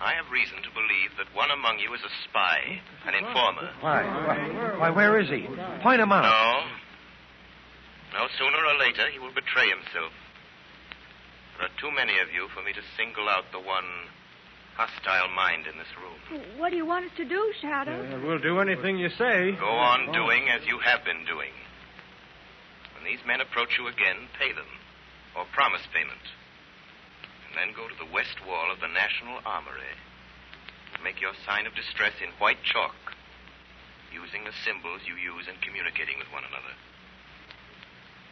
I 0.00 0.14
have 0.14 0.30
reason 0.30 0.62
to 0.62 0.70
believe 0.70 1.10
that 1.18 1.34
one 1.34 1.50
among 1.50 1.80
you 1.80 1.92
is 1.92 2.00
a 2.06 2.12
spy, 2.28 2.78
an 3.06 3.14
informer. 3.18 3.70
Why? 3.80 4.06
Why, 4.06 4.78
why 4.78 4.90
where 4.90 5.18
is 5.18 5.28
he? 5.28 5.48
Point 5.82 6.00
him 6.00 6.12
out. 6.12 6.22
No. 6.22 8.20
No, 8.20 8.28
sooner 8.38 8.62
or 8.62 8.78
later 8.78 9.10
he 9.10 9.18
will 9.18 9.34
betray 9.34 9.68
himself. 9.68 10.12
There 11.58 11.66
are 11.66 11.80
too 11.80 11.90
many 11.90 12.20
of 12.20 12.30
you 12.32 12.46
for 12.54 12.62
me 12.62 12.72
to 12.72 12.82
single 12.96 13.28
out 13.28 13.50
the 13.50 13.58
one 13.58 14.06
hostile 14.78 15.26
mind 15.34 15.66
in 15.66 15.74
this 15.74 15.90
room. 15.98 16.14
What 16.54 16.70
do 16.70 16.78
you 16.78 16.86
want 16.86 17.10
us 17.10 17.14
to 17.18 17.26
do, 17.26 17.42
Shadow? 17.58 17.98
Uh, 17.98 18.22
we'll 18.22 18.38
do 18.38 18.62
anything 18.62 18.94
you 18.94 19.10
say. 19.10 19.58
Go 19.58 19.74
on 19.74 20.14
doing 20.14 20.46
as 20.54 20.62
you 20.70 20.78
have 20.78 21.02
been 21.02 21.26
doing. 21.26 21.50
When 22.94 23.02
these 23.02 23.18
men 23.26 23.42
approach 23.42 23.74
you 23.74 23.90
again, 23.90 24.30
pay 24.38 24.54
them, 24.54 24.70
or 25.34 25.50
promise 25.50 25.82
payment. 25.90 26.22
And 27.50 27.58
then 27.58 27.74
go 27.74 27.90
to 27.90 27.98
the 27.98 28.06
west 28.14 28.38
wall 28.46 28.70
of 28.70 28.78
the 28.78 28.86
National 28.86 29.42
Armory. 29.42 29.98
Make 31.02 31.18
your 31.18 31.34
sign 31.42 31.66
of 31.66 31.74
distress 31.74 32.14
in 32.22 32.30
white 32.38 32.62
chalk, 32.62 32.94
using 34.14 34.46
the 34.46 34.54
symbols 34.62 35.02
you 35.10 35.18
use 35.18 35.50
in 35.50 35.58
communicating 35.58 36.22
with 36.22 36.30
one 36.30 36.46
another. 36.46 36.74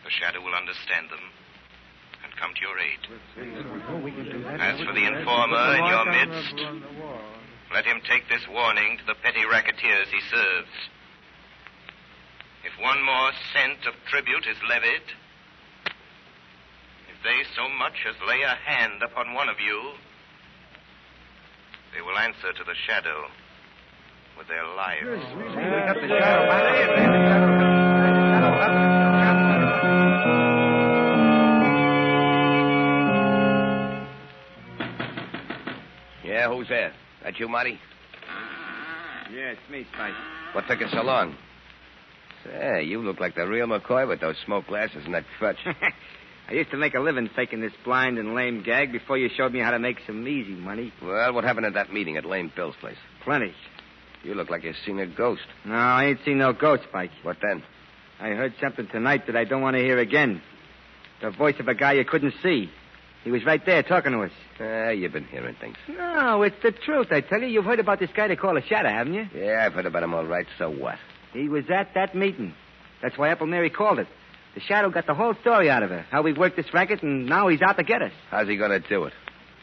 The 0.06 0.14
shadow 0.14 0.38
will 0.38 0.54
understand 0.54 1.10
them 1.10 1.26
and 2.24 2.32
come 2.36 2.52
to 2.54 2.60
your 2.60 2.78
aid. 2.78 3.02
As 4.60 4.80
for 4.80 4.92
the 4.92 5.06
informer 5.06 5.76
in 5.76 5.84
your 5.86 6.04
midst, 6.06 6.56
let 7.72 7.84
him 7.84 8.00
take 8.08 8.28
this 8.28 8.46
warning 8.50 8.98
to 8.98 9.04
the 9.06 9.14
petty 9.22 9.44
racketeers 9.44 10.08
he 10.10 10.20
serves. 10.30 10.68
If 12.64 12.72
one 12.82 13.02
more 13.04 13.30
cent 13.52 13.86
of 13.86 13.94
tribute 14.08 14.46
is 14.46 14.56
levied, 14.68 15.06
if 17.08 17.22
they 17.22 17.44
so 17.54 17.68
much 17.68 18.04
as 18.08 18.16
lay 18.26 18.42
a 18.42 18.56
hand 18.64 19.02
upon 19.02 19.34
one 19.34 19.48
of 19.48 19.60
you, 19.60 19.92
they 21.94 22.02
will 22.02 22.18
answer 22.18 22.52
to 22.52 22.64
the 22.64 22.74
shadow 22.86 23.30
with 24.36 24.48
their 24.48 24.66
lives. 24.66 25.22
Yeah, 36.46 36.54
who's 36.54 36.68
there? 36.68 36.92
That 37.24 37.40
you, 37.40 37.48
Marty? 37.48 37.76
Yeah, 39.34 39.50
it's 39.50 39.68
me, 39.68 39.84
Spike. 39.92 40.12
What 40.52 40.68
took 40.68 40.78
you 40.78 40.86
so 40.92 41.02
long? 41.02 41.34
Say, 42.44 42.84
you 42.84 43.02
look 43.02 43.18
like 43.18 43.34
the 43.34 43.48
real 43.48 43.66
McCoy 43.66 44.06
with 44.06 44.20
those 44.20 44.36
smoke 44.44 44.68
glasses 44.68 45.02
and 45.04 45.14
that 45.14 45.24
crutch. 45.38 45.56
I 46.48 46.52
used 46.52 46.70
to 46.70 46.76
make 46.76 46.94
a 46.94 47.00
living 47.00 47.28
faking 47.34 47.60
this 47.60 47.72
blind 47.84 48.18
and 48.18 48.36
lame 48.36 48.62
gag 48.62 48.92
before 48.92 49.18
you 49.18 49.28
showed 49.36 49.52
me 49.52 49.58
how 49.58 49.72
to 49.72 49.80
make 49.80 49.96
some 50.06 50.28
easy 50.28 50.52
money. 50.52 50.92
well, 51.02 51.32
what 51.32 51.42
happened 51.42 51.66
at 51.66 51.74
that 51.74 51.92
meeting 51.92 52.16
at 52.16 52.24
Lame 52.24 52.52
Bill's 52.54 52.76
place? 52.80 52.98
Plenty. 53.24 53.52
You 54.22 54.34
look 54.34 54.48
like 54.48 54.62
you've 54.62 54.76
seen 54.86 55.00
a 55.00 55.06
ghost. 55.06 55.42
No, 55.64 55.74
I 55.74 56.04
ain't 56.04 56.20
seen 56.24 56.38
no 56.38 56.52
ghost, 56.52 56.84
Spike. 56.88 57.10
What 57.24 57.38
then? 57.42 57.64
I 58.20 58.28
heard 58.28 58.54
something 58.62 58.86
tonight 58.86 59.26
that 59.26 59.34
I 59.34 59.42
don't 59.42 59.62
want 59.62 59.74
to 59.74 59.82
hear 59.82 59.98
again. 59.98 60.40
The 61.20 61.30
voice 61.30 61.56
of 61.58 61.66
a 61.66 61.74
guy 61.74 61.94
you 61.94 62.04
couldn't 62.04 62.34
see. 62.40 62.70
He 63.26 63.32
was 63.32 63.44
right 63.44 63.60
there 63.66 63.82
talking 63.82 64.12
to 64.12 64.20
us. 64.22 64.30
Ah, 64.60 64.90
you've 64.90 65.12
been 65.12 65.24
hearing 65.24 65.56
things. 65.60 65.74
No, 65.88 66.42
it's 66.44 66.54
the 66.62 66.70
truth, 66.70 67.08
I 67.10 67.22
tell 67.22 67.40
you. 67.40 67.48
You've 67.48 67.64
heard 67.64 67.80
about 67.80 67.98
this 67.98 68.10
guy 68.14 68.28
they 68.28 68.36
call 68.36 68.56
a 68.56 68.62
shadow, 68.62 68.88
haven't 68.88 69.14
you? 69.14 69.26
Yeah, 69.34 69.64
I've 69.66 69.72
heard 69.72 69.84
about 69.84 70.04
him 70.04 70.14
all 70.14 70.24
right, 70.24 70.46
so 70.58 70.70
what? 70.70 70.94
He 71.32 71.48
was 71.48 71.64
at 71.68 71.92
that 71.96 72.14
meeting. 72.14 72.54
That's 73.02 73.18
why 73.18 73.30
Apple 73.30 73.48
Mary 73.48 73.68
called 73.68 73.98
it. 73.98 74.06
The 74.54 74.60
shadow 74.60 74.90
got 74.90 75.08
the 75.08 75.14
whole 75.14 75.34
story 75.40 75.68
out 75.68 75.82
of 75.82 75.90
her. 75.90 76.06
How 76.08 76.22
we 76.22 76.34
worked 76.34 76.54
this 76.54 76.72
racket, 76.72 77.02
and 77.02 77.26
now 77.26 77.48
he's 77.48 77.62
out 77.62 77.76
to 77.78 77.82
get 77.82 78.00
us. 78.00 78.12
How's 78.30 78.46
he 78.46 78.56
going 78.56 78.70
to 78.70 78.88
do 78.88 79.06
it? 79.06 79.12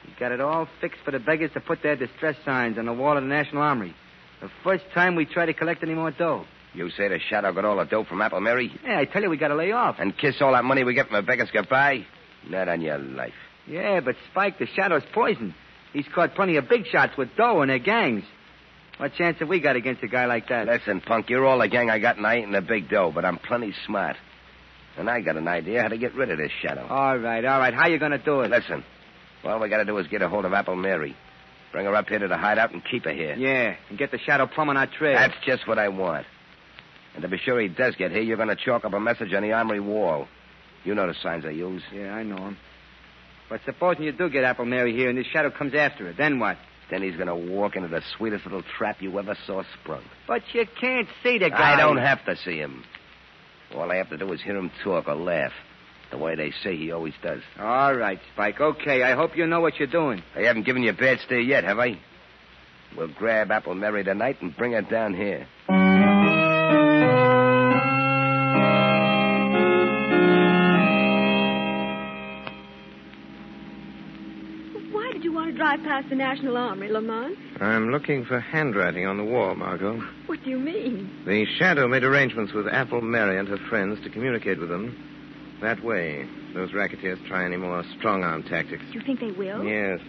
He's 0.05 0.15
got 0.19 0.33
it 0.33 0.41
all 0.41 0.67
fixed 0.81 0.99
for 1.05 1.11
the 1.11 1.19
beggars 1.19 1.51
to 1.53 1.61
put 1.61 1.81
their 1.81 1.95
distress 1.95 2.35
signs 2.43 2.77
on 2.77 2.85
the 2.85 2.93
wall 2.93 3.15
of 3.15 3.23
the 3.23 3.29
National 3.29 3.61
Armory. 3.61 3.95
The 4.41 4.49
first 4.65 4.83
time 4.93 5.15
we 5.15 5.23
try 5.23 5.45
to 5.45 5.53
collect 5.53 5.83
any 5.83 5.93
more 5.93 6.11
dough. 6.11 6.43
You 6.73 6.89
say 6.89 7.07
the 7.07 7.19
shadow 7.29 7.53
got 7.53 7.63
all 7.63 7.77
the 7.77 7.85
dough 7.85 8.03
from 8.03 8.21
Apple 8.21 8.41
Mary? 8.41 8.77
Yeah, 8.83 8.99
I 8.99 9.05
tell 9.05 9.21
you, 9.21 9.29
we 9.29 9.37
got 9.37 9.47
to 9.47 9.55
lay 9.55 9.71
off. 9.71 9.95
And 9.99 10.17
kiss 10.17 10.35
all 10.41 10.51
that 10.51 10.65
money 10.65 10.83
we 10.83 10.93
get 10.95 11.07
from 11.07 11.15
the 11.15 11.21
beggars 11.25 11.47
goodbye? 11.53 12.05
Not 12.49 12.67
on 12.67 12.81
your 12.81 12.97
life. 12.97 13.31
Yeah, 13.67 13.99
but 14.01 14.15
Spike, 14.31 14.59
the 14.59 14.67
shadow's 14.67 15.03
poison. 15.13 15.55
He's 15.93 16.07
caught 16.13 16.35
plenty 16.35 16.57
of 16.57 16.67
big 16.67 16.85
shots 16.87 17.15
with 17.17 17.29
Doe 17.37 17.61
and 17.61 17.69
their 17.69 17.79
gangs. 17.79 18.23
What 18.97 19.13
chance 19.15 19.39
have 19.39 19.49
we 19.49 19.59
got 19.59 19.75
against 19.75 20.03
a 20.03 20.07
guy 20.07 20.25
like 20.25 20.49
that? 20.49 20.67
Listen, 20.67 21.01
punk, 21.01 21.29
you're 21.29 21.45
all 21.45 21.59
the 21.59 21.67
gang 21.67 21.89
I 21.89 21.99
got, 21.99 22.17
and 22.17 22.27
I 22.27 22.35
ain't 22.35 22.47
in 22.47 22.51
the 22.51 22.61
big 22.61 22.89
dough, 22.89 23.11
but 23.13 23.25
I'm 23.25 23.37
plenty 23.37 23.73
smart. 23.85 24.17
And 24.97 25.09
I 25.09 25.21
got 25.21 25.37
an 25.37 25.47
idea 25.47 25.81
how 25.81 25.87
to 25.87 25.97
get 25.97 26.13
rid 26.13 26.29
of 26.29 26.37
this 26.37 26.51
shadow. 26.61 26.85
All 26.87 27.17
right, 27.17 27.43
all 27.43 27.59
right. 27.59 27.73
How 27.73 27.87
you 27.87 27.97
going 27.97 28.11
to 28.11 28.19
do 28.19 28.41
it? 28.41 28.51
Listen, 28.51 28.83
all 29.43 29.59
we 29.59 29.69
got 29.69 29.77
to 29.77 29.85
do 29.85 29.97
is 29.97 30.07
get 30.07 30.21
a 30.21 30.29
hold 30.29 30.45
of 30.45 30.53
Apple 30.53 30.75
Mary. 30.75 31.15
Bring 31.71 31.87
her 31.87 31.95
up 31.95 32.07
here 32.07 32.19
to 32.19 32.27
the 32.27 32.37
hideout 32.37 32.71
and 32.71 32.83
keep 32.85 33.05
her 33.05 33.13
here. 33.13 33.35
Yeah, 33.35 33.75
and 33.89 33.97
get 33.97 34.11
the 34.11 34.19
shadow 34.19 34.45
plumb 34.45 34.69
on 34.69 34.77
our 34.77 34.85
trail. 34.85 35.15
That's 35.15 35.33
just 35.43 35.67
what 35.67 35.79
I 35.79 35.89
want. 35.89 36.27
And 37.15 37.23
to 37.23 37.27
be 37.27 37.37
sure 37.37 37.59
he 37.59 37.67
does 37.67 37.95
get 37.95 38.11
here, 38.11 38.21
you're 38.21 38.37
going 38.37 38.49
to 38.49 38.55
chalk 38.55 38.85
up 38.85 38.93
a 38.93 38.99
message 38.99 39.33
on 39.33 39.41
the 39.41 39.53
armory 39.53 39.79
wall. 39.79 40.27
You 40.83 40.93
know 40.93 41.07
the 41.07 41.15
signs 41.23 41.45
I 41.45 41.49
use. 41.49 41.81
Yeah, 41.91 42.13
I 42.13 42.21
know 42.21 42.37
him. 42.37 42.57
But 43.49 43.61
supposing 43.65 44.03
you 44.03 44.11
do 44.11 44.29
get 44.29 44.43
Apple 44.43 44.65
Mary 44.65 44.93
here 44.95 45.09
and 45.09 45.17
this 45.17 45.27
shadow 45.27 45.51
comes 45.51 45.73
after 45.73 46.05
her, 46.05 46.13
then 46.13 46.39
what? 46.39 46.57
Then 46.89 47.01
he's 47.01 47.15
going 47.15 47.27
to 47.27 47.35
walk 47.35 47.75
into 47.75 47.87
the 47.87 48.01
sweetest 48.17 48.45
little 48.45 48.63
trap 48.77 49.01
you 49.01 49.17
ever 49.17 49.35
saw 49.45 49.63
sprung. 49.81 50.03
But 50.27 50.41
you 50.53 50.65
can't 50.79 51.07
see 51.23 51.37
the 51.37 51.49
guy. 51.49 51.73
I 51.73 51.77
don't 51.77 51.97
have 51.97 52.23
to 52.25 52.35
see 52.35 52.57
him. 52.57 52.83
All 53.75 53.91
I 53.91 53.95
have 53.95 54.09
to 54.09 54.17
do 54.17 54.31
is 54.33 54.41
hear 54.41 54.55
him 54.55 54.71
talk 54.83 55.07
or 55.07 55.15
laugh. 55.15 55.51
The 56.11 56.17
way 56.17 56.35
they 56.35 56.51
say 56.63 56.77
he 56.77 56.91
always 56.91 57.15
does. 57.23 57.41
All 57.59 57.95
right, 57.95 58.19
Spike. 58.33 58.61
Okay, 58.61 59.01
I 59.01 59.15
hope 59.15 59.35
you 59.35 59.47
know 59.47 59.61
what 59.61 59.79
you're 59.79 59.87
doing. 59.87 60.21
I 60.35 60.41
haven't 60.41 60.65
given 60.65 60.83
you 60.83 60.91
a 60.91 60.93
bad 60.93 61.19
steer 61.25 61.39
yet, 61.39 61.63
have 61.63 61.79
I? 61.79 61.97
We'll 62.95 63.07
grab 63.07 63.49
Apple 63.49 63.73
Mary 63.73 64.03
tonight 64.03 64.39
and 64.41 64.55
bring 64.55 64.73
her 64.73 64.83
down 64.83 65.15
here. 65.15 65.47
Drive 75.53 75.81
past 75.83 76.09
the 76.09 76.15
National 76.15 76.57
Armory, 76.57 76.91
Lamont? 76.91 77.37
I'm 77.61 77.89
looking 77.89 78.25
for 78.25 78.39
handwriting 78.39 79.05
on 79.05 79.17
the 79.17 79.23
wall, 79.23 79.55
Margot. 79.55 80.01
What 80.25 80.43
do 80.43 80.49
you 80.49 80.59
mean? 80.59 81.23
The 81.25 81.45
shadow 81.57 81.87
made 81.87 82.03
arrangements 82.03 82.53
with 82.53 82.67
Apple 82.67 83.01
Mary 83.01 83.37
and 83.37 83.47
her 83.47 83.57
friends 83.69 84.03
to 84.03 84.09
communicate 84.09 84.59
with 84.59 84.69
them. 84.69 84.97
That 85.61 85.83
way, 85.83 86.27
those 86.53 86.73
racketeers 86.73 87.19
try 87.27 87.45
any 87.45 87.57
more 87.57 87.83
strong 87.97 88.23
arm 88.23 88.43
tactics. 88.43 88.83
Do 88.91 88.99
you 88.99 89.05
think 89.05 89.19
they 89.19 89.31
will? 89.31 89.63
Yes. 89.63 89.99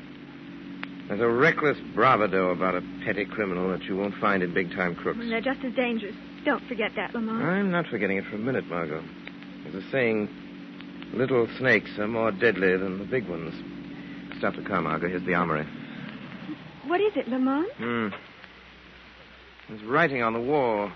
There's 1.09 1.21
a 1.21 1.29
reckless 1.29 1.79
bravado 1.95 2.51
about 2.51 2.75
a 2.75 2.83
petty 3.05 3.27
criminal 3.27 3.69
that 3.71 3.83
you 3.85 3.97
won't 3.97 4.15
find 4.17 4.43
in 4.43 4.55
big 4.55 4.73
time 4.75 4.95
crooks. 4.95 5.19
Well, 5.19 5.29
they're 5.29 5.41
just 5.41 5.63
as 5.65 5.75
dangerous. 5.75 6.15
Don't 6.45 6.67
forget 6.67 6.93
that, 6.97 7.15
Lamont. 7.15 7.43
I'm 7.45 7.71
not 7.71 7.87
forgetting 7.87 8.17
it 8.17 8.25
for 8.25 8.37
a 8.37 8.39
minute, 8.39 8.67
Margot. 8.67 9.03
There's 9.63 9.85
a 9.85 9.91
saying 9.91 10.29
little 11.13 11.47
snakes 11.59 11.91
are 11.99 12.09
more 12.09 12.33
deadly 12.33 12.77
than 12.77 12.99
the 12.99 13.05
big 13.05 13.29
ones. 13.29 13.55
Car, 14.53 14.81
Margot. 14.81 15.09
Here's 15.09 15.25
the 15.25 15.35
armory. 15.35 15.67
What 16.87 17.01
is 17.01 17.13
it, 17.17 17.29
Lamont? 17.29 17.71
Hmm. 17.73 18.09
There's 19.69 19.83
writing 19.83 20.23
on 20.23 20.33
the 20.35 20.41
wall. 20.41 20.91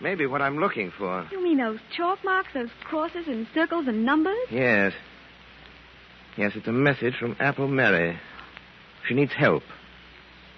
Maybe 0.00 0.26
what 0.26 0.42
I'm 0.42 0.58
looking 0.58 0.92
for. 0.96 1.26
You 1.30 1.42
mean 1.42 1.58
those 1.58 1.78
chalk 1.96 2.22
marks, 2.24 2.48
those 2.52 2.68
crosses 2.84 3.26
and 3.28 3.46
circles 3.54 3.86
and 3.86 4.04
numbers? 4.04 4.36
Yes. 4.50 4.92
Yes, 6.36 6.52
it's 6.54 6.66
a 6.66 6.72
message 6.72 7.14
from 7.16 7.36
Apple 7.38 7.68
Mary. 7.68 8.18
She 9.08 9.14
needs 9.14 9.32
help. 9.32 9.62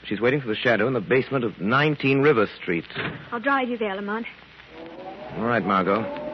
She's 0.05 0.21
waiting 0.21 0.41
for 0.41 0.49
the 0.49 0.57
shadow 0.57 0.87
in 0.89 0.95
the 0.95 1.01
basement 1.01 1.45
of 1.45 1.61
19 1.61 2.21
River 2.21 2.49
Street. 2.61 2.87
I'll 3.31 3.41
drive 3.41 3.69
you 3.69 3.77
there, 3.77 3.95
Lamont. 3.95 4.27
All 5.37 5.45
right, 5.45 5.65
Margot. 5.65 6.27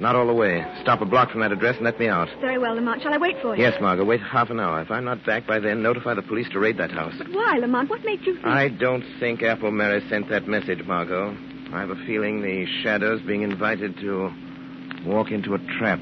Not 0.00 0.16
all 0.16 0.26
the 0.26 0.32
way. 0.32 0.64
Stop 0.80 1.02
a 1.02 1.04
block 1.04 1.30
from 1.30 1.40
that 1.40 1.52
address 1.52 1.76
and 1.76 1.84
let 1.84 2.00
me 2.00 2.08
out. 2.08 2.28
Very 2.40 2.56
well, 2.56 2.74
Lamont. 2.74 3.02
Shall 3.02 3.12
I 3.12 3.18
wait 3.18 3.36
for 3.42 3.54
you? 3.54 3.62
Yes, 3.62 3.74
Margot. 3.80 4.04
Wait 4.04 4.20
half 4.20 4.48
an 4.48 4.58
hour. 4.58 4.80
If 4.80 4.90
I'm 4.90 5.04
not 5.04 5.24
back 5.26 5.46
by 5.46 5.58
then, 5.58 5.82
notify 5.82 6.14
the 6.14 6.22
police 6.22 6.48
to 6.52 6.58
raid 6.58 6.78
that 6.78 6.90
house. 6.90 7.12
But 7.18 7.28
why, 7.30 7.58
Lamont? 7.58 7.90
What 7.90 8.02
made 8.04 8.20
you 8.24 8.34
think... 8.34 8.46
I 8.46 8.68
don't 8.68 9.04
think 9.20 9.42
Apple 9.42 9.70
Mary 9.70 10.02
sent 10.08 10.30
that 10.30 10.48
message, 10.48 10.82
Margot. 10.86 11.36
I 11.72 11.80
have 11.80 11.90
a 11.90 12.06
feeling 12.06 12.40
the 12.40 12.66
shadow's 12.82 13.20
being 13.22 13.42
invited 13.42 13.96
to 14.00 14.32
walk 15.04 15.30
into 15.30 15.54
a 15.54 15.58
trap. 15.78 16.00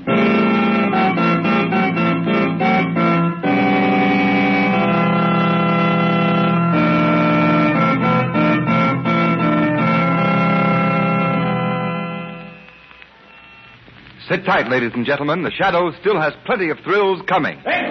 Sit 14.28 14.44
tight, 14.44 14.68
ladies 14.68 14.92
and 14.92 15.06
gentlemen. 15.06 15.42
The 15.42 15.50
Shadow 15.50 15.90
still 16.00 16.20
has 16.20 16.34
plenty 16.44 16.68
of 16.68 16.76
thrills 16.84 17.22
coming. 17.26 17.56
Extreme 17.64 17.88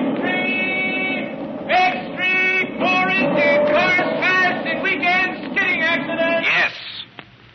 quarantine 2.78 3.66
cars 3.66 4.10
fast 4.22 4.68
in 4.70 4.84
weekend 4.86 5.50
skidding 5.50 5.82
accident. 5.82 6.46
Yes. 6.46 6.74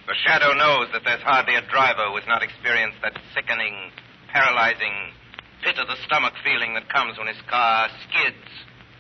The 0.09 0.19
Shadow 0.27 0.53
knows 0.59 0.89
that 0.93 1.03
there's 1.05 1.23
hardly 1.23 1.55
a 1.55 1.63
driver 1.71 2.11
who 2.11 2.17
has 2.17 2.27
not 2.27 2.43
experienced 2.43 2.99
that 3.03 3.15
sickening, 3.33 3.93
paralyzing, 4.33 5.15
pit 5.63 5.79
of 5.79 5.87
the 5.87 5.97
stomach 6.05 6.35
feeling 6.43 6.75
that 6.75 6.89
comes 6.91 7.17
when 7.19 7.29
his 7.29 7.41
car 7.49 7.87
skids 8.11 8.51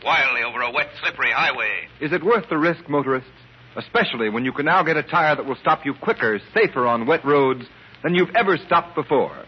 wildly 0.04 0.44
over 0.46 0.60
a 0.62 0.70
wet, 0.70 0.90
slippery 1.02 1.32
highway. 1.34 1.88
Is 2.00 2.12
it 2.12 2.22
worth 2.22 2.48
the 2.48 2.58
risk, 2.58 2.88
motorists? 2.88 3.30
Especially 3.74 4.30
when 4.30 4.44
you 4.44 4.52
can 4.52 4.66
now 4.66 4.84
get 4.84 4.96
a 4.96 5.02
tire 5.02 5.34
that 5.34 5.44
will 5.44 5.58
stop 5.60 5.84
you 5.84 5.94
quicker, 5.94 6.38
safer 6.54 6.86
on 6.86 7.04
wet 7.06 7.24
roads 7.24 7.64
than 8.04 8.14
you've 8.14 8.30
ever 8.36 8.56
stopped 8.56 8.94
before. 8.94 9.44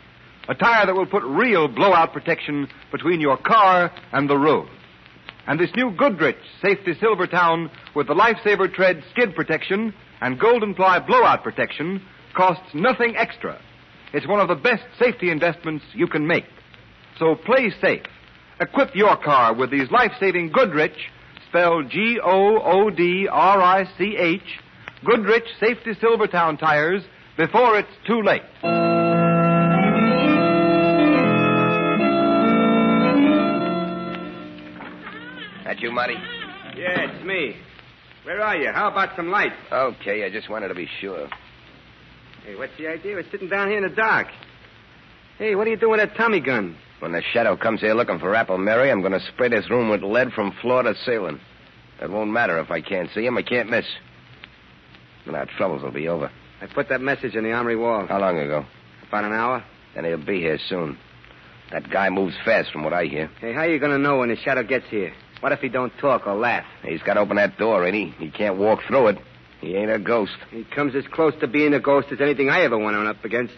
A 0.49 0.55
tire 0.55 0.85
that 0.87 0.95
will 0.95 1.07
put 1.07 1.23
real 1.25 1.69
blowout 1.69 2.13
protection 2.13 2.69
between 2.93 3.21
your 3.21 3.39
car 3.39 3.91
and 4.13 4.29
the 4.29 4.37
road. 4.37 4.69
And 5.47 5.59
this 5.59 5.75
new 5.75 5.91
Goodrich 5.91 6.37
Safety 6.63 6.95
Silvertown 7.01 7.71
with 7.95 8.09
the 8.09 8.15
Lifesaver 8.15 8.73
Tread 8.73 9.03
skid 9.11 9.35
protection 9.35 9.95
and 10.21 10.39
Golden 10.39 10.75
Ply 10.75 11.01
blowout 11.01 11.43
protection 11.43 12.03
costs 12.35 12.75
nothing 12.75 13.17
extra. 13.17 13.59
It's 14.13 14.27
one 14.27 14.41
of 14.41 14.49
the 14.49 14.55
best 14.55 14.85
safety 14.99 15.31
investments 15.31 15.85
you 15.95 16.07
can 16.07 16.27
make. 16.27 16.45
So 17.19 17.35
play 17.35 17.71
safe. 17.81 18.03
Equip 18.61 18.95
your 18.95 19.17
car 19.17 19.55
with 19.55 19.71
these 19.71 19.91
life-saving 19.91 20.53
Goodrich, 20.53 21.11
spelled 21.49 21.91
G-O-O-D-R-I-C-H, 21.91 22.81
Goodrich 25.05 25.45
Safety 25.59 25.95
Silvertown 26.01 26.59
tires 26.59 27.03
before 27.37 27.79
it's 27.79 27.89
too 28.07 28.23
late. 28.23 28.94
Marty? 35.95 36.15
Yeah, 36.77 37.09
it's 37.09 37.25
me. 37.25 37.57
Where 38.25 38.41
are 38.41 38.57
you? 38.57 38.71
How 38.73 38.91
about 38.91 39.15
some 39.17 39.31
light? 39.31 39.53
Okay, 39.71 40.25
I 40.25 40.31
just 40.31 40.51
wanted 40.51 40.69
to 40.69 40.75
be 40.75 40.89
sure. 41.01 41.29
Hey, 42.45 42.57
what's 42.57 42.77
the 42.77 42.89
idea 42.89 43.15
We're 43.15 43.31
sitting 43.31 43.49
down 43.49 43.69
here 43.69 43.79
in 43.79 43.89
the 43.89 43.95
dark? 43.95 44.27
Hey, 45.39 45.55
what 45.55 45.67
are 45.67 45.71
you 45.71 45.77
doing 45.77 45.93
with 45.93 46.01
that 46.01 46.17
Tommy 46.17 46.41
gun? 46.41 46.77
When 46.99 47.13
the 47.13 47.23
shadow 47.33 47.57
comes 47.57 47.81
here 47.81 47.95
looking 47.95 48.19
for 48.19 48.35
Apple 48.35 48.59
Mary, 48.59 48.91
I'm 48.91 49.01
going 49.01 49.13
to 49.13 49.21
spray 49.33 49.49
this 49.49 49.71
room 49.71 49.89
with 49.89 50.03
lead 50.03 50.33
from 50.33 50.53
floor 50.61 50.83
to 50.83 50.95
ceiling. 51.05 51.41
It 52.03 52.11
won't 52.11 52.31
matter 52.31 52.59
if 52.59 52.71
I 52.71 52.81
can't 52.81 53.09
see 53.15 53.25
him. 53.25 53.39
I 53.39 53.43
can't 53.43 53.71
miss. 53.71 53.87
Then 55.27 55.35
our 55.37 55.47
troubles 55.57 55.83
will 55.83 55.93
be 55.93 56.09
over. 56.09 56.31
I 56.61 56.67
put 56.67 56.89
that 56.89 57.01
message 57.01 57.35
in 57.35 57.45
the 57.45 57.53
armory 57.53 57.77
wall. 57.77 58.07
How 58.07 58.19
long 58.21 58.39
ago? 58.39 58.67
About 59.09 59.25
an 59.25 59.33
hour. 59.33 59.65
Then 59.95 60.05
he'll 60.05 60.25
be 60.25 60.41
here 60.41 60.59
soon. 60.69 60.99
That 61.71 61.89
guy 61.91 62.11
moves 62.11 62.35
fast 62.45 62.73
from 62.73 62.83
what 62.85 62.93
I 62.93 63.05
hear. 63.05 63.31
Hey, 63.41 63.53
how 63.53 63.61
are 63.61 63.69
you 63.69 63.79
gonna 63.79 63.99
know 63.99 64.19
when 64.19 64.29
the 64.29 64.37
shadow 64.37 64.63
gets 64.63 64.87
here? 64.89 65.13
What 65.45 65.53
if 65.53 65.61
he 65.61 65.69
don't 65.69 65.93
talk 65.99 66.27
or 66.27 66.35
laugh? 66.35 66.65
He's 66.83 67.03
got 67.03 67.15
to 67.15 67.21
open 67.21 67.37
that 67.37 67.59
door, 67.59 67.85
ain't 67.85 67.95
he? 67.95 68.15
He 68.25 68.31
can't 68.31 68.57
walk 68.57 68.81
through 68.89 69.09
it. 69.09 69.19
He 69.61 69.77
ain't 69.77 69.91
a 69.91 69.99
ghost. 69.99 70.33
He 70.51 70.65
comes 70.65 70.95
as 70.95 71.05
close 71.07 71.35
to 71.41 71.47
being 71.47 71.75
a 71.75 71.81
ghost 71.81 72.09
as 72.11 72.19
anything 72.23 72.49
I 72.49 72.63
ever 72.63 72.79
went 72.79 72.97
on 72.97 73.07
up 73.07 73.23
against. 73.27 73.53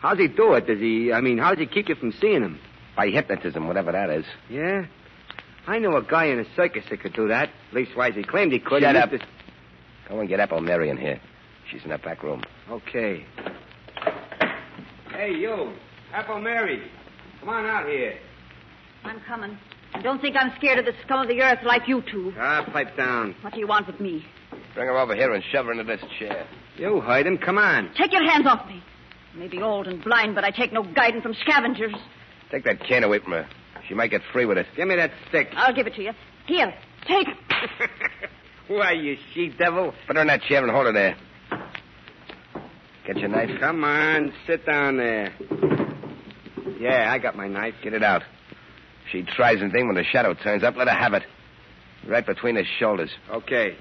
How's 0.00 0.18
he 0.18 0.26
do 0.26 0.54
it? 0.54 0.66
Does 0.66 0.80
he, 0.80 1.12
I 1.12 1.20
mean, 1.20 1.38
how 1.38 1.50
does 1.50 1.60
he 1.60 1.66
keep 1.66 1.88
you 1.88 1.94
from 1.94 2.12
seeing 2.20 2.42
him? 2.42 2.58
By 2.96 3.10
hypnotism, 3.10 3.68
whatever 3.68 3.92
that 3.92 4.10
is. 4.10 4.24
Yeah? 4.48 4.86
I 5.68 5.78
know 5.78 5.94
a 5.96 6.02
guy 6.02 6.24
in 6.24 6.40
a 6.40 6.44
circus 6.56 6.82
that 6.90 7.00
could 7.00 7.12
do 7.12 7.28
that. 7.28 7.48
Leastwise, 7.72 8.16
he 8.16 8.24
claimed 8.24 8.50
he 8.52 8.58
could. 8.58 8.82
Shut 8.82 8.96
He 8.96 9.00
up. 9.00 9.12
used 9.12 9.22
to- 9.22 9.28
Go 10.08 10.18
and 10.18 10.28
get 10.28 10.40
Apple 10.40 10.60
Mary 10.60 10.88
in 10.90 10.96
here. 10.96 11.20
She's 11.70 11.84
in 11.84 11.90
that 11.90 12.02
back 12.02 12.24
room. 12.24 12.42
Okay. 12.68 13.24
Hey, 15.12 15.32
you. 15.34 15.74
Apple 16.12 16.40
Mary. 16.40 16.82
Come 17.38 17.50
on 17.50 17.66
out 17.66 17.86
here. 17.88 18.18
I'm 19.04 19.20
coming. 19.20 19.56
Don't 20.02 20.20
think 20.20 20.36
I'm 20.38 20.52
scared 20.56 20.78
of 20.78 20.84
the 20.86 20.92
scum 21.04 21.20
of 21.20 21.28
the 21.28 21.40
earth 21.42 21.58
like 21.64 21.86
you 21.86 22.02
two. 22.10 22.32
Ah, 22.38 22.66
pipe 22.72 22.96
down. 22.96 23.34
What 23.42 23.52
do 23.52 23.60
you 23.60 23.66
want 23.66 23.86
with 23.86 24.00
me? 24.00 24.24
Bring 24.74 24.86
her 24.86 24.98
over 24.98 25.14
here 25.14 25.32
and 25.34 25.42
shove 25.52 25.66
her 25.66 25.72
into 25.72 25.84
this 25.84 26.00
chair. 26.18 26.46
You 26.76 27.00
heard 27.00 27.26
him. 27.26 27.36
Come 27.38 27.58
on. 27.58 27.90
Take 27.96 28.12
your 28.12 28.28
hands 28.28 28.46
off 28.46 28.66
me. 28.66 28.82
I 29.34 29.38
may 29.38 29.48
be 29.48 29.60
old 29.60 29.86
and 29.86 30.02
blind, 30.02 30.34
but 30.34 30.44
I 30.44 30.50
take 30.50 30.72
no 30.72 30.82
guidance 30.82 31.22
from 31.22 31.34
scavengers. 31.34 31.94
Take 32.50 32.64
that 32.64 32.80
can 32.80 33.04
away 33.04 33.18
from 33.18 33.32
her. 33.32 33.48
She 33.88 33.94
might 33.94 34.10
get 34.10 34.22
free 34.32 34.44
with 34.46 34.58
it. 34.58 34.66
Give 34.76 34.88
me 34.88 34.96
that 34.96 35.10
stick. 35.28 35.48
I'll 35.54 35.74
give 35.74 35.86
it 35.86 35.94
to 35.96 36.02
you. 36.02 36.12
Here, 36.46 36.72
take 37.06 37.28
it. 37.28 37.36
Why, 38.68 38.92
you 38.92 39.16
she 39.34 39.48
devil. 39.48 39.92
Put 40.06 40.16
her 40.16 40.22
in 40.22 40.28
that 40.28 40.42
chair 40.42 40.62
and 40.62 40.70
hold 40.70 40.86
her 40.86 40.92
there. 40.92 41.16
Get 43.06 43.18
your 43.18 43.28
knife. 43.28 43.50
Come 43.60 43.82
on, 43.84 44.32
sit 44.46 44.64
down 44.64 44.96
there. 44.96 45.34
Yeah, 46.78 47.12
I 47.12 47.18
got 47.18 47.36
my 47.36 47.48
knife. 47.48 47.74
Get 47.82 47.92
it 47.92 48.02
out. 48.02 48.22
If 49.12 49.26
she 49.26 49.32
tries 49.34 49.60
anything 49.60 49.86
when 49.86 49.96
the 49.96 50.04
shadow 50.04 50.34
turns 50.34 50.62
up, 50.62 50.76
let 50.76 50.88
her 50.88 50.94
have 50.94 51.14
it. 51.14 51.24
Right 52.06 52.24
between 52.24 52.56
his 52.56 52.66
shoulders. 52.78 53.10
Okay. 53.30 53.76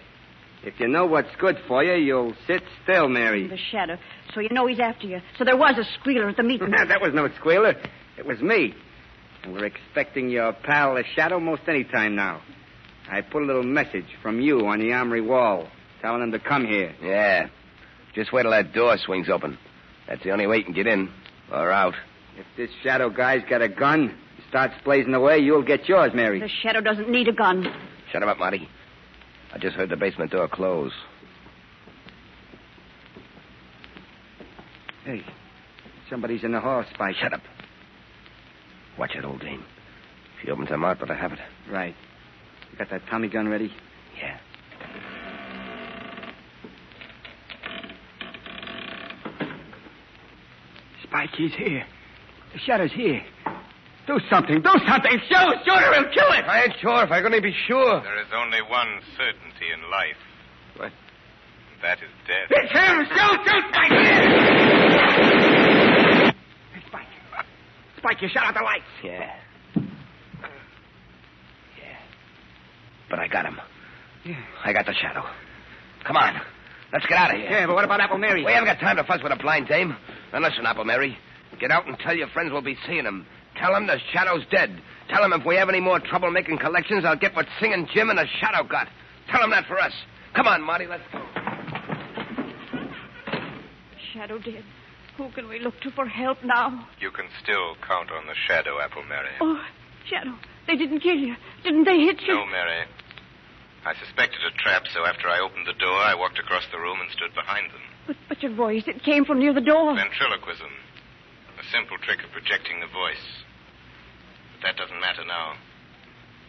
If 0.63 0.79
you 0.79 0.87
know 0.87 1.05
what's 1.05 1.33
good 1.39 1.57
for 1.67 1.83
you, 1.83 1.93
you'll 1.93 2.33
sit 2.47 2.63
still, 2.83 3.07
Mary. 3.07 3.47
The 3.47 3.57
shadow. 3.57 3.97
So 4.33 4.41
you 4.41 4.49
know 4.51 4.67
he's 4.67 4.79
after 4.79 5.07
you. 5.07 5.21
So 5.37 5.45
there 5.45 5.55
was 5.55 5.75
a 5.77 5.85
squealer 5.99 6.27
at 6.27 6.37
the 6.37 6.43
meeting. 6.43 6.71
that 6.87 7.01
was 7.01 7.13
no 7.13 7.29
squealer. 7.39 7.75
It 8.17 8.25
was 8.25 8.41
me. 8.41 8.73
And 9.43 9.53
we're 9.53 9.65
expecting 9.65 10.29
your 10.29 10.51
pal, 10.51 10.95
the 10.95 11.03
Shadow, 11.15 11.39
most 11.39 11.61
any 11.67 11.85
time 11.85 12.15
now. 12.15 12.41
I 13.09 13.21
put 13.21 13.43
a 13.43 13.45
little 13.45 13.63
message 13.63 14.05
from 14.21 14.41
you 14.41 14.67
on 14.67 14.79
the 14.79 14.91
armory 14.91 15.21
wall, 15.21 15.67
telling 16.01 16.21
him 16.21 16.31
to 16.31 16.39
come 16.39 16.65
here. 16.65 16.93
Yeah. 17.01 17.47
Just 18.13 18.33
wait 18.33 18.43
till 18.43 18.51
that 18.51 18.73
door 18.73 18.97
swings 18.97 19.29
open. 19.29 19.57
That's 20.07 20.23
the 20.23 20.31
only 20.31 20.47
way 20.47 20.57
you 20.57 20.63
can 20.65 20.73
get 20.73 20.87
in 20.87 21.09
or 21.51 21.71
out. 21.71 21.93
If 22.37 22.45
this 22.57 22.69
Shadow 22.83 23.09
guy's 23.09 23.43
got 23.49 23.61
a 23.61 23.69
gun, 23.69 24.09
he 24.09 24.28
starts 24.49 24.73
blazing 24.83 25.13
away, 25.13 25.39
you'll 25.39 25.63
get 25.63 25.87
yours, 25.87 26.11
Mary. 26.13 26.39
The 26.39 26.49
shadow 26.61 26.81
doesn't 26.81 27.09
need 27.09 27.27
a 27.27 27.33
gun. 27.33 27.65
Shut 28.11 28.21
him 28.21 28.29
up, 28.29 28.39
Marty. 28.39 28.67
I 29.53 29.57
just 29.57 29.75
heard 29.75 29.89
the 29.89 29.95
basement 29.95 30.31
door 30.31 30.47
close. 30.47 30.91
Hey, 35.05 35.23
somebody's 36.09 36.43
in 36.43 36.51
the 36.51 36.59
hall, 36.59 36.83
Spike. 36.93 37.15
Shut 37.15 37.33
up. 37.33 37.41
Watch 38.97 39.15
it, 39.15 39.23
old 39.23 39.39
dame. 39.41 39.63
If 40.37 40.45
she 40.45 40.51
opens 40.51 40.69
her 40.69 40.77
mouth, 40.77 40.97
but 40.99 41.09
I 41.09 41.15
have 41.15 41.31
it. 41.31 41.39
Right. 41.71 41.95
You 42.71 42.77
got 42.77 42.89
that 42.89 43.01
Tommy 43.09 43.29
gun 43.29 43.47
ready? 43.47 43.71
Yeah. 44.19 44.37
Spike, 51.03 51.29
he's 51.37 51.53
here. 51.53 51.85
The 52.53 52.59
Shadow's 52.59 52.91
here. 52.91 53.21
Do 54.09 54.19
something. 54.27 54.59
Do 54.63 54.73
something. 54.89 55.11
Shoot, 55.29 55.55
shoot 55.63 55.69
or 55.69 55.93
he'll 55.93 56.09
kill 56.09 56.33
it. 56.33 56.43
I 56.49 56.63
ain't 56.63 56.73
sure 56.81 57.03
if 57.03 57.11
I'm 57.11 57.21
going 57.21 57.31
to 57.33 57.41
be 57.41 57.53
sure. 57.67 58.01
There 58.01 58.19
is 58.19 58.33
only 58.33 58.59
one 58.63 58.99
certainty 59.15 59.69
in 59.71 59.85
life. 59.91 60.17
What? 60.77 60.91
That 61.83 61.99
is 61.99 62.09
death. 62.25 62.49
It's 62.49 62.71
him. 62.71 63.05
Shoot, 63.05 63.39
shoot, 63.45 63.63
Spike. 63.69 63.91
Hey, 66.73 66.81
Spike. 66.87 67.05
Spike, 67.97 68.21
you 68.23 68.29
shut 68.29 68.43
out 68.45 68.55
the 68.55 68.63
lights. 68.63 68.83
Yeah. 69.03 69.35
Yeah. 71.77 71.97
But 73.11 73.19
I 73.19 73.27
got 73.27 73.45
him. 73.45 73.59
Yeah. 74.25 74.41
I 74.65 74.73
got 74.73 74.87
the 74.87 74.93
shadow. 74.93 75.23
Come 76.03 76.17
on. 76.17 76.41
Let's 76.91 77.05
get 77.05 77.15
out 77.15 77.29
of 77.29 77.39
here. 77.39 77.47
Yeah, 77.47 77.67
but 77.67 77.75
what 77.75 77.85
about 77.85 78.01
Apple 78.01 78.17
Mary? 78.17 78.43
We 78.43 78.53
haven't 78.53 78.69
got 78.69 78.79
time 78.79 78.95
to 78.95 79.03
fuss 79.03 79.21
with 79.21 79.31
a 79.31 79.35
blind 79.35 79.67
dame. 79.67 79.95
Now 80.33 80.39
listen, 80.39 80.65
Apple 80.65 80.85
Mary. 80.85 81.15
Get 81.59 81.69
out 81.69 81.85
and 81.85 81.95
tell 81.99 82.15
your 82.15 82.29
friends 82.29 82.51
we'll 82.51 82.63
be 82.63 82.75
seeing 82.87 83.05
him. 83.05 83.27
Tell 83.59 83.75
him 83.75 83.87
the 83.87 83.97
Shadow's 84.13 84.45
dead. 84.49 84.81
Tell 85.09 85.23
him 85.23 85.33
if 85.33 85.45
we 85.45 85.55
have 85.55 85.69
any 85.69 85.79
more 85.79 85.99
trouble 85.99 86.31
making 86.31 86.59
collections, 86.59 87.03
I'll 87.05 87.17
get 87.17 87.35
what 87.35 87.45
Singing 87.59 87.87
Jim 87.93 88.09
and 88.09 88.17
the 88.17 88.25
Shadow 88.39 88.63
got. 88.67 88.87
Tell 89.29 89.43
him 89.43 89.51
that 89.51 89.65
for 89.67 89.79
us. 89.79 89.93
Come 90.35 90.47
on, 90.47 90.61
Marty, 90.61 90.85
let's 90.87 91.03
go. 91.11 91.19
Shadow 94.13 94.39
dead. 94.39 94.63
Who 95.17 95.29
can 95.31 95.49
we 95.49 95.59
look 95.59 95.79
to 95.81 95.91
for 95.91 96.05
help 96.07 96.37
now? 96.43 96.87
You 96.99 97.11
can 97.11 97.25
still 97.43 97.75
count 97.85 98.09
on 98.11 98.25
the 98.27 98.35
shadow, 98.47 98.79
Apple 98.79 99.03
Mary. 99.03 99.29
Oh, 99.41 99.59
Shadow, 100.09 100.33
they 100.65 100.77
didn't 100.77 101.01
kill 101.01 101.17
you. 101.17 101.35
Didn't 101.63 101.83
they 101.83 101.99
hit 101.99 102.21
you? 102.21 102.35
No, 102.35 102.45
Mary. 102.45 102.85
I 103.85 103.93
suspected 103.99 104.39
a 104.47 104.55
trap, 104.63 104.83
so 104.93 105.05
after 105.05 105.27
I 105.27 105.39
opened 105.39 105.67
the 105.67 105.77
door, 105.77 105.99
I 105.99 106.15
walked 106.15 106.39
across 106.39 106.63
the 106.71 106.79
room 106.79 106.99
and 107.01 107.09
stood 107.11 107.33
behind 107.35 107.71
them. 107.71 107.81
But, 108.07 108.15
but 108.27 108.43
your 108.43 108.53
voice, 108.55 108.83
it 108.87 109.03
came 109.03 109.25
from 109.25 109.39
near 109.39 109.53
the 109.53 109.61
door. 109.61 109.95
Ventriloquism. 109.95 110.71
A 111.59 111.65
simple 111.71 111.97
trick 111.99 112.23
of 112.23 112.31
projecting 112.31 112.79
the 112.79 112.87
voice. 112.87 113.38
But 114.59 114.67
that 114.67 114.77
doesn't 114.77 114.99
matter 114.99 115.23
now. 115.25 115.53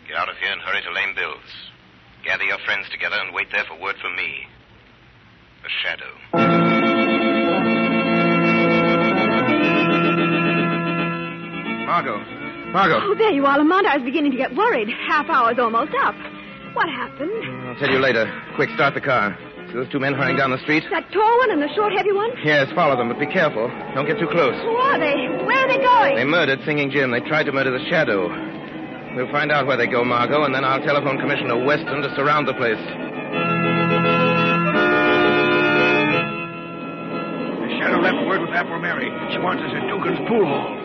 Get 0.08 0.16
out 0.16 0.28
of 0.28 0.36
here 0.38 0.50
and 0.50 0.60
hurry 0.60 0.82
to 0.82 0.92
Lame 0.92 1.14
Bill's. 1.14 1.70
Gather 2.24 2.44
your 2.44 2.58
friends 2.64 2.88
together 2.90 3.16
and 3.16 3.32
wait 3.32 3.48
there 3.52 3.64
for 3.64 3.78
word 3.80 3.96
from 4.00 4.16
me. 4.16 4.46
The 5.62 5.70
Shadow. 5.82 7.20
Margot. 11.86 12.18
Margot. 12.72 13.00
Oh, 13.02 13.14
there 13.16 13.30
you 13.30 13.46
are, 13.46 13.58
Lamont. 13.58 13.86
I 13.86 13.96
was 13.96 14.04
beginning 14.04 14.32
to 14.32 14.38
get 14.38 14.54
worried. 14.56 14.88
Half 14.88 15.28
hour's 15.28 15.58
almost 15.58 15.92
up. 16.02 16.14
What 16.74 16.88
happened? 16.88 17.68
I'll 17.68 17.78
tell 17.78 17.90
you 17.90 17.98
later. 17.98 18.26
Quick, 18.56 18.70
start 18.74 18.94
the 18.94 19.00
car. 19.00 19.36
See 19.70 19.76
those 19.78 19.88
two 19.90 20.00
men 20.00 20.14
hurrying 20.14 20.36
down 20.36 20.50
the 20.50 20.58
street? 20.58 20.82
That 20.90 21.06
tall 21.12 21.38
one 21.38 21.50
and 21.52 21.62
the 21.62 21.68
short, 21.74 21.92
heavy 21.96 22.10
one? 22.12 22.30
Yes, 22.42 22.66
follow 22.74 22.96
them, 22.96 23.08
but 23.08 23.20
be 23.20 23.26
careful. 23.26 23.70
Don't 23.94 24.06
get 24.06 24.18
too 24.18 24.26
close. 24.26 24.54
Who 24.62 24.74
are 24.74 24.98
they? 24.98 25.14
Where 25.46 25.58
are 25.62 25.68
they 25.68 25.78
going? 25.78 26.16
They 26.16 26.24
murdered 26.24 26.58
Singing 26.66 26.90
Jim. 26.90 27.12
They 27.12 27.20
tried 27.20 27.44
to 27.44 27.52
murder 27.52 27.70
the 27.70 27.84
Shadow. 27.88 28.26
We'll 29.14 29.30
find 29.30 29.52
out 29.52 29.66
where 29.66 29.76
they 29.76 29.86
go, 29.86 30.04
Margot, 30.04 30.42
and 30.42 30.52
then 30.54 30.64
I'll 30.64 30.82
telephone 30.82 31.18
Commissioner 31.18 31.64
Weston 31.64 32.02
to 32.02 32.12
surround 32.16 32.48
the 32.48 32.54
place. 32.54 32.78
The 37.62 37.70
Shadow 37.78 38.00
left 38.02 38.26
word 38.26 38.40
with 38.40 38.50
Apple 38.50 38.78
Mary. 38.80 39.06
She 39.32 39.38
wants 39.38 39.62
us 39.62 39.70
at 39.74 39.86
Dugan's 39.86 40.18
pool 40.28 40.46
hall. 40.46 40.76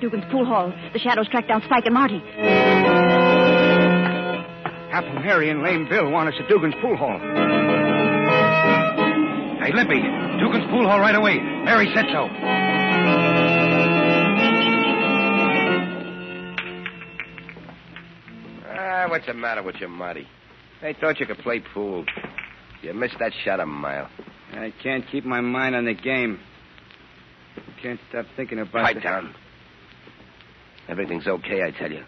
Dugan's 0.00 0.24
pool 0.30 0.44
hall. 0.46 0.72
The 0.92 0.98
shadows 0.98 1.28
tracked 1.28 1.48
down 1.48 1.62
Spike 1.62 1.84
and 1.84 1.94
Marty. 1.94 2.22
Apple 4.92 5.20
Mary 5.20 5.50
and 5.50 5.62
Lame 5.62 5.88
Bill 5.88 6.10
want 6.10 6.28
us 6.28 6.34
at 6.40 6.48
Dugan's 6.48 6.74
pool 6.82 6.96
hall. 6.96 7.18
Hey, 9.62 9.72
Limpy. 9.72 10.02
Dugan's 10.40 10.68
pool 10.68 10.88
hall 10.88 10.98
right 10.98 11.14
away. 11.14 11.38
Mary 11.38 11.88
said 11.94 12.06
so. 12.10 12.28
Ah, 18.66 19.06
what's 19.08 19.26
the 19.26 19.34
matter 19.34 19.62
with 19.62 19.76
you, 19.80 19.86
Marty? 19.88 20.26
I 20.82 20.92
thought 20.94 21.20
you 21.20 21.26
could 21.26 21.38
play 21.38 21.62
pool. 21.72 22.04
You 22.82 22.92
missed 22.92 23.16
that 23.20 23.32
shot 23.44 23.60
a 23.60 23.66
mile. 23.66 24.08
I 24.52 24.72
can't 24.82 25.04
keep 25.12 25.24
my 25.24 25.40
mind 25.40 25.76
on 25.76 25.84
the 25.84 25.94
game. 25.94 26.40
Can't 27.80 28.00
stop 28.08 28.26
thinking 28.36 28.58
about 28.58 28.86
Pipe 28.86 28.96
the... 28.96 29.02
down. 29.02 29.34
Everything's 30.88 31.28
okay, 31.28 31.62
I 31.62 31.70
tell 31.70 31.92
you. 31.92 32.02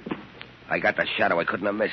I 0.68 0.81
got 0.81 0.97
the 0.97 1.07
shadow 1.16 1.38
I 1.38 1.45
couldn't 1.45 1.66
have 1.66 1.75
missed. 1.75 1.92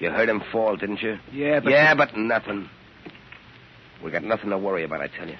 You 0.00 0.10
heard 0.10 0.28
him 0.28 0.42
fall, 0.50 0.76
didn't 0.76 1.02
you? 1.02 1.18
Yeah, 1.30 1.60
but... 1.60 1.70
Yeah, 1.70 1.94
but 1.94 2.16
nothing. 2.16 2.68
We 4.02 4.10
got 4.10 4.24
nothing 4.24 4.48
to 4.48 4.58
worry 4.58 4.82
about, 4.82 5.02
I 5.02 5.08
tell 5.08 5.28
you. 5.28 5.36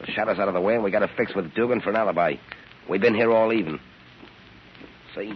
The 0.00 0.06
shadow's 0.12 0.38
out 0.38 0.48
of 0.48 0.54
the 0.54 0.60
way, 0.60 0.76
and 0.76 0.84
we 0.84 0.92
got 0.92 1.02
a 1.02 1.08
fix 1.08 1.34
with 1.34 1.52
Dugan 1.54 1.80
for 1.80 1.90
an 1.90 1.96
alibi. 1.96 2.36
We've 2.88 3.00
been 3.00 3.16
here 3.16 3.32
all 3.32 3.52
even. 3.52 3.80
See? 5.14 5.34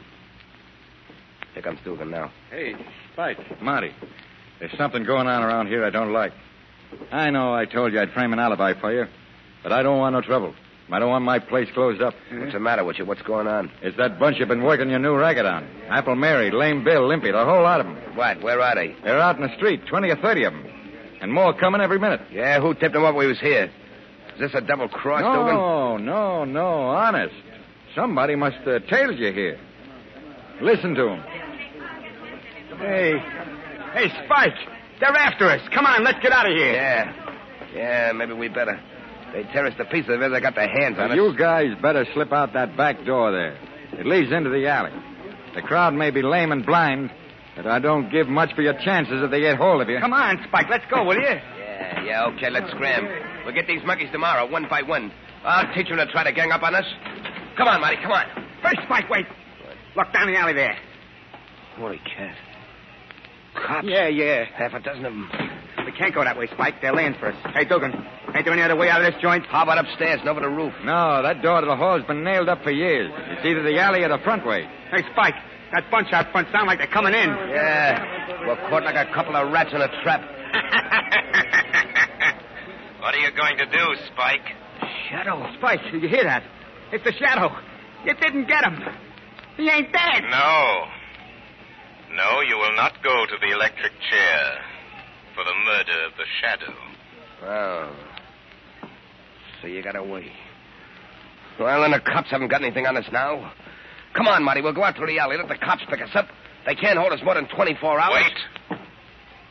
Here 1.53 1.63
comes 1.63 1.81
Dugan 1.85 2.11
now. 2.11 2.31
Hey, 2.49 2.75
Spike, 3.13 3.61
Marty. 3.61 3.93
There's 4.61 4.77
something 4.79 5.05
going 5.05 5.27
on 5.27 5.43
around 5.43 5.67
here 5.67 5.85
I 5.85 5.91
don't 5.91 6.13
like. 6.13 6.33
I 7.11 7.31
know 7.31 7.53
I 7.53 7.65
told 7.65 7.93
you 7.93 8.01
I'd 8.01 8.13
frame 8.13 8.33
an 8.33 8.39
alibi 8.39 8.75
for 8.81 8.93
you, 8.93 9.07
but 9.65 9.73
I 9.73 9.83
don't 9.83 9.99
want 9.99 10.15
no 10.15 10.21
trouble. 10.21 10.55
I 10.91 10.99
don't 10.99 11.09
want 11.09 11.25
my 11.25 11.39
place 11.39 11.69
closed 11.73 12.03
up. 12.03 12.15
What's 12.31 12.53
the 12.53 12.61
matter 12.61 12.85
with 12.85 12.99
you? 12.99 13.07
What's 13.07 13.23
going 13.23 13.47
on? 13.47 13.71
It's 13.83 13.97
that 13.97 14.19
bunch 14.19 14.37
you've 14.39 14.49
been 14.49 14.63
working 14.63 14.91
your 14.91 14.99
new 14.99 15.17
racket 15.17 15.47
on. 15.47 15.67
Apple 15.89 16.15
Mary, 16.15 16.51
Lame 16.51 16.85
Bill, 16.85 17.09
Limpy, 17.09 17.31
the 17.33 17.45
whole 17.45 17.63
lot 17.63 17.81
of 17.81 17.87
them. 17.87 17.97
What? 18.17 18.43
Where 18.43 18.61
are 18.61 18.75
they? 18.75 18.95
They're 19.03 19.19
out 19.19 19.37
in 19.37 19.43
the 19.43 19.55
street, 19.57 19.87
20 19.89 20.11
or 20.11 20.17
30 20.17 20.45
of 20.45 20.53
them. 20.53 20.67
And 21.23 21.33
more 21.33 21.55
coming 21.55 21.81
every 21.81 21.99
minute. 21.99 22.21
Yeah, 22.31 22.61
who 22.61 22.75
tipped 22.75 22.93
them 22.93 23.05
up 23.05 23.15
we 23.15 23.27
was 23.27 23.41
here? 23.41 23.71
Is 24.35 24.41
this 24.41 24.55
a 24.55 24.61
double 24.61 24.89
cross, 24.89 25.23
Dugan? 25.23 25.55
No, 25.55 25.97
no, 25.97 26.45
no, 26.45 26.67
honest. 26.89 27.35
Somebody 27.95 28.37
must 28.37 28.57
have 28.67 28.87
tailed 28.87 29.19
you 29.19 29.33
here. 29.33 29.59
Listen 30.61 30.95
to 30.95 31.11
'em. 31.11 31.23
Hey. 32.79 33.13
Hey, 33.95 34.09
Spike. 34.25 34.55
They're 35.01 35.11
after 35.17 35.47
us. 35.49 35.61
Come 35.73 35.87
on, 35.87 36.05
let's 36.05 36.19
get 36.21 36.33
out 36.33 36.47
of 36.47 36.53
here. 36.57 36.73
Yeah. 36.73 37.13
Yeah, 37.75 38.13
maybe 38.13 38.33
we 38.35 38.49
better. 38.49 38.79
They 39.35 39.43
tear 39.53 39.67
us 39.67 39.75
to 39.79 39.85
pieces 39.87 40.11
if 40.11 40.33
they 40.33 40.41
got 40.41 40.55
their 40.55 40.69
hands 40.69 40.97
on 40.97 41.11
us. 41.11 41.17
You 41.17 41.37
guys 41.37 41.75
better 41.83 42.07
slip 42.15 42.33
out 42.33 42.53
that 42.53 42.77
back 42.77 43.05
door 43.05 43.33
there. 43.33 43.59
It 43.99 44.07
leads 44.07 44.31
into 44.31 44.49
the 44.49 44.69
alley. 44.69 44.93
The 45.57 45.63
crowd 45.63 45.93
may 45.93 46.11
be 46.11 46.23
lame 46.23 46.53
and 46.53 46.65
blind, 46.65 47.11
but 47.57 47.67
I 47.67 47.81
don't 47.81 48.11
give 48.13 48.29
much 48.29 48.55
for 48.55 48.63
your 48.63 48.75
chances 48.85 49.23
if 49.25 49.33
they 49.33 49.41
get 49.41 49.57
hold 49.57 49.83
of 49.83 49.89
you. 49.89 49.99
Come 49.99 50.13
on, 50.13 50.39
Spike. 50.47 50.69
Let's 50.71 50.85
go, 50.89 51.03
will 51.03 51.17
you? 51.17 51.23
Yeah, 51.25 52.05
yeah, 52.05 52.25
okay, 52.27 52.49
let's 52.49 52.71
scram. 52.71 53.09
We'll 53.45 53.55
get 53.55 53.67
these 53.67 53.83
monkeys 53.85 54.09
tomorrow, 54.13 54.49
one 54.49 54.69
by 54.71 54.83
one. 54.83 55.11
I'll 55.45 55.73
teach 55.75 55.89
them 55.89 55.99
to 55.99 56.07
try 56.07 56.23
to 56.23 56.33
gang 56.33 56.53
up 56.53 56.63
on 56.63 56.77
us. 56.77 56.87
Come 57.57 57.67
on, 57.67 57.81
Marty, 57.81 57.97
come 58.01 58.13
on. 58.13 58.27
First, 58.63 58.79
Spike, 58.85 59.11
wait. 59.11 59.27
Look 59.97 60.13
down 60.13 60.33
the 60.33 60.39
alley 60.39 60.55
there. 60.55 60.79
Holy 61.77 61.99
cat. 61.99 62.37
Cops? 63.67 63.87
Yeah, 63.87 64.07
yeah. 64.07 64.45
Half 64.57 64.75
a 64.75 64.81
dozen 64.81 65.05
of 65.05 65.13
them. 65.13 65.31
We 65.85 65.93
can't 65.93 66.15
go 66.15 66.25
that 66.25 66.37
way, 66.39 66.47
Spike. 66.49 66.81
They're 66.81 66.95
laying 66.95 67.15
for 67.15 67.29
us. 67.29 67.37
Hey, 67.55 67.65
Dugan, 67.65 67.93
ain't 68.35 68.45
there 68.45 68.53
any 68.53 68.63
other 68.63 68.77
way 68.77 68.89
out 68.89 69.05
of 69.05 69.13
this 69.13 69.21
joint? 69.21 69.45
How 69.47 69.63
about 69.63 69.79
upstairs 69.79 70.21
and 70.21 70.29
over 70.29 70.41
the 70.41 70.49
roof? 70.49 70.73
No, 70.85 71.23
that 71.23 71.43
door 71.43 71.61
to 71.61 71.67
the 71.67 71.77
hall's 71.77 72.05
been 72.05 72.25
nailed 72.25 72.49
up 72.49 72.63
for 72.63 72.71
years. 72.71 73.11
It's 73.15 73.45
either 73.47 73.63
the 73.63 73.79
alley 73.79 74.03
or 74.03 74.09
the 74.09 74.23
front 74.25 74.47
way. 74.47 74.67
Hey, 74.91 75.03
Spike, 75.13 75.35
that 75.73 75.91
bunch 75.91 76.13
out 76.13 76.31
front 76.33 76.49
sound 76.53 76.67
like 76.67 76.79
they're 76.79 76.87
coming 76.87 77.15
in. 77.15 77.29
Yeah. 77.29 78.47
We're 78.47 78.57
caught 78.69 78.85
like 78.85 78.97
a 78.97 79.13
couple 79.13 79.37
of 79.37 79.53
rats 79.53 79.71
in 79.73 79.81
a 79.81 79.89
trap. 80.03 80.23
What 83.05 83.15
are 83.15 83.19
you 83.19 83.37
going 83.37 83.59
to 83.59 83.67
do, 83.67 83.85
Spike? 84.15 84.41
Shadow. 85.11 85.47
Spike, 85.59 85.81
did 85.93 86.03
you 86.03 86.09
hear 86.09 86.25
that? 86.25 86.43
It's 86.91 87.05
the 87.05 87.13
Shadow. 87.13 87.55
You 88.03 88.15
didn't 88.15 88.49
get 88.49 88.65
him. 88.65 88.81
He 89.59 89.69
ain't 89.69 89.93
dead. 89.93 90.23
No. 90.31 90.85
No, 92.17 92.41
you 92.41 92.57
will 92.57 92.75
not 92.77 92.95
go 93.03 93.27
to 93.27 93.37
the 93.43 93.53
electric 93.53 93.93
chair 94.11 94.59
for 95.35 95.45
the 95.45 95.55
murder 95.65 96.05
of 96.07 96.13
the 96.17 96.25
Shadow. 96.41 96.75
Well, 97.43 97.97
So 99.61 99.69
you 99.69 99.83
got 99.83 99.97
away. 99.97 100.31
Well, 101.59 101.83
then 101.83 101.93
the 101.93 102.01
cops 102.01 102.31
haven't 102.31 102.49
got 102.49 102.63
anything 102.63 102.87
on 102.87 102.97
us 102.97 103.05
now. 103.13 103.53
Come 104.15 104.27
on, 104.29 104.43
Marty. 104.45 104.61
We'll 104.61 104.73
go 104.73 104.85
out 104.85 104.97
through 104.97 105.09
the 105.09 105.19
alley. 105.19 105.37
Let 105.37 105.49
the 105.49 105.57
cops 105.57 105.83
pick 105.89 106.01
us 106.01 106.11
up. 106.15 106.29
They 106.67 106.75
can't 106.75 106.99
hold 106.99 107.13
us 107.13 107.21
more 107.25 107.35
than 107.35 107.47
24 107.49 108.01
hours. 108.01 108.15
Wait. 108.71 108.79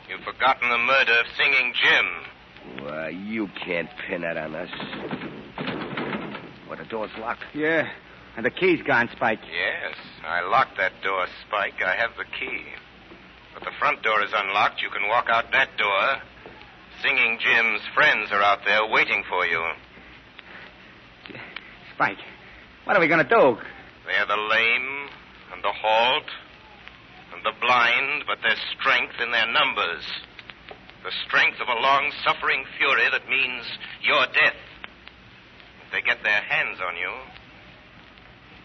You've 0.10 0.22
forgotten 0.22 0.70
the 0.70 0.78
murder 0.78 1.14
of 1.20 1.26
Singing 1.38 1.74
Jim. 1.82 2.86
Why, 2.86 3.10
you 3.10 3.50
can't 3.66 3.90
pin 4.08 4.22
that 4.22 4.38
on 4.38 4.56
us. 4.56 4.70
Well, 6.68 6.78
the 6.78 6.86
door's 6.86 7.12
locked. 7.20 7.44
Yeah. 7.54 7.90
And 8.36 8.46
the 8.46 8.50
key's 8.50 8.82
gone, 8.82 9.10
Spike. 9.16 9.40
Yes, 9.44 9.96
I 10.26 10.42
locked 10.42 10.78
that 10.78 10.94
door, 11.04 11.28
Spike. 11.48 11.82
I 11.86 11.96
have 11.96 12.12
the 12.18 12.26
key. 12.40 12.64
But 13.54 13.64
the 13.64 13.76
front 13.80 14.02
door 14.04 14.24
is 14.24 14.32
unlocked. 14.34 14.82
You 14.82 14.90
can 14.90 15.08
walk 15.08 15.28
out 15.30 15.46
that 15.52 15.70
door. 15.78 16.22
Singing 17.02 17.38
Jim's 17.40 17.82
friends 17.94 18.30
are 18.32 18.42
out 18.42 18.60
there 18.66 18.86
waiting 18.88 19.24
for 19.30 19.46
you. 19.46 19.62
Spike, 21.96 22.18
what 22.86 22.96
are 22.98 23.00
we 23.00 23.08
going 23.08 23.24
to 23.24 23.30
do? 23.30 23.58
They're 24.06 24.26
the 24.28 24.42
lame 24.42 25.08
and 25.54 25.64
the 25.64 25.72
halt 25.72 26.26
and 27.34 27.44
the 27.44 27.54
blind, 27.62 28.24
but 28.28 28.38
there's 28.42 28.60
strength 28.80 29.16
in 29.22 29.32
their 29.32 29.48
numbers. 29.48 30.04
The 31.04 31.12
strength 31.28 31.60
of 31.62 31.68
a 31.68 31.80
long 31.82 32.12
suffering 32.24 32.64
fury 32.78 33.04
that 33.12 33.28
means 33.30 33.66
your 34.02 34.26
death. 34.28 34.56
If 35.86 35.92
they 35.92 36.02
get 36.02 36.24
their 36.24 36.42
hands 36.42 36.80
on 36.86 36.96
you, 36.96 37.12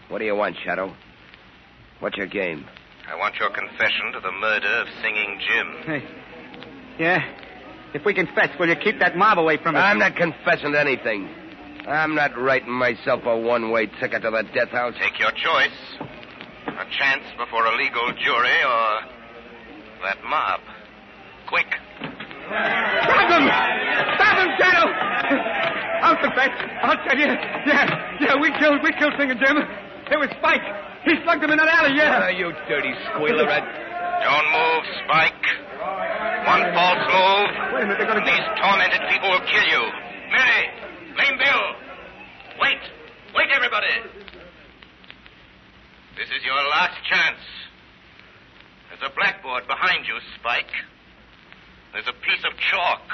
What 0.07 0.19
do 0.19 0.25
you 0.25 0.35
want, 0.35 0.55
Shadow? 0.63 0.93
What's 1.99 2.17
your 2.17 2.27
game? 2.27 2.65
I 3.09 3.15
want 3.15 3.35
your 3.39 3.49
confession 3.49 4.11
to 4.13 4.19
the 4.19 4.31
murder 4.31 4.67
of 4.81 4.87
Singing 5.01 5.39
Jim. 5.41 5.67
Hey. 5.83 6.03
Yeah? 6.99 7.25
If 7.93 8.05
we 8.05 8.13
confess, 8.13 8.49
will 8.59 8.69
you 8.69 8.75
keep 8.75 8.99
that 8.99 9.17
mob 9.17 9.39
away 9.39 9.57
from 9.57 9.75
us? 9.75 9.81
I'm 9.81 9.97
not 9.97 10.15
confessing 10.15 10.73
to 10.73 10.79
anything. 10.79 11.27
I'm 11.87 12.13
not 12.13 12.37
writing 12.37 12.71
myself 12.71 13.25
a 13.25 13.35
one-way 13.35 13.87
ticket 13.99 14.21
to 14.21 14.29
the 14.29 14.43
death 14.53 14.69
house. 14.69 14.93
Take 15.01 15.17
your 15.17 15.31
choice. 15.31 15.73
A 16.67 16.85
chance 16.85 17.23
before 17.35 17.65
a 17.65 17.75
legal 17.77 18.13
jury 18.13 18.61
or 18.61 19.01
that 20.05 20.21
mob. 20.23 20.61
Quick. 21.47 21.65
Stop 21.97 23.25
him! 23.25 23.49
Stop 24.21 24.37
him, 24.37 24.49
Shadow! 24.59 24.85
I'll 26.05 26.21
confess. 26.21 26.53
I'll 26.83 27.01
tell 27.09 27.17
you. 27.17 27.25
Yeah, 27.25 28.17
yeah, 28.21 28.35
we 28.39 28.51
killed, 28.59 28.83
we 28.83 28.91
killed 28.93 29.13
Singing 29.17 29.39
Jim. 29.43 29.57
It 30.11 30.19
was 30.19 30.29
Spike. 30.37 30.61
He 31.05 31.15
slugged 31.23 31.43
him 31.43 31.51
in 31.51 31.57
that 31.57 31.67
alley, 31.67 31.95
yeah. 31.95 32.27
Ah, 32.27 32.29
you 32.29 32.51
dirty 32.67 32.93
squealer. 33.11 33.47
Don't 33.47 34.47
move, 34.51 34.83
Spike. 35.05 35.45
One 36.43 36.63
false 36.75 37.03
move. 37.07 37.49
Wait 37.73 37.83
a 37.83 37.87
minute, 37.87 37.97
they're 37.99 38.11
gonna 38.11 38.25
These 38.25 38.47
tormented 38.59 39.01
people 39.07 39.29
will 39.31 39.45
kill 39.47 39.63
you. 39.63 39.83
Mary, 40.31 40.65
Lame 41.15 41.37
Bill. 41.39 41.63
Wait. 42.59 42.83
Wait, 43.35 43.49
everybody. 43.55 43.95
This 46.17 46.27
is 46.35 46.43
your 46.43 46.59
last 46.67 46.99
chance. 47.07 47.39
There's 48.89 49.09
a 49.09 49.15
blackboard 49.15 49.67
behind 49.67 50.05
you, 50.05 50.19
Spike. 50.35 50.73
There's 51.93 52.07
a 52.07 52.13
piece 52.13 52.43
of 52.43 52.57
chalk. 52.59 53.07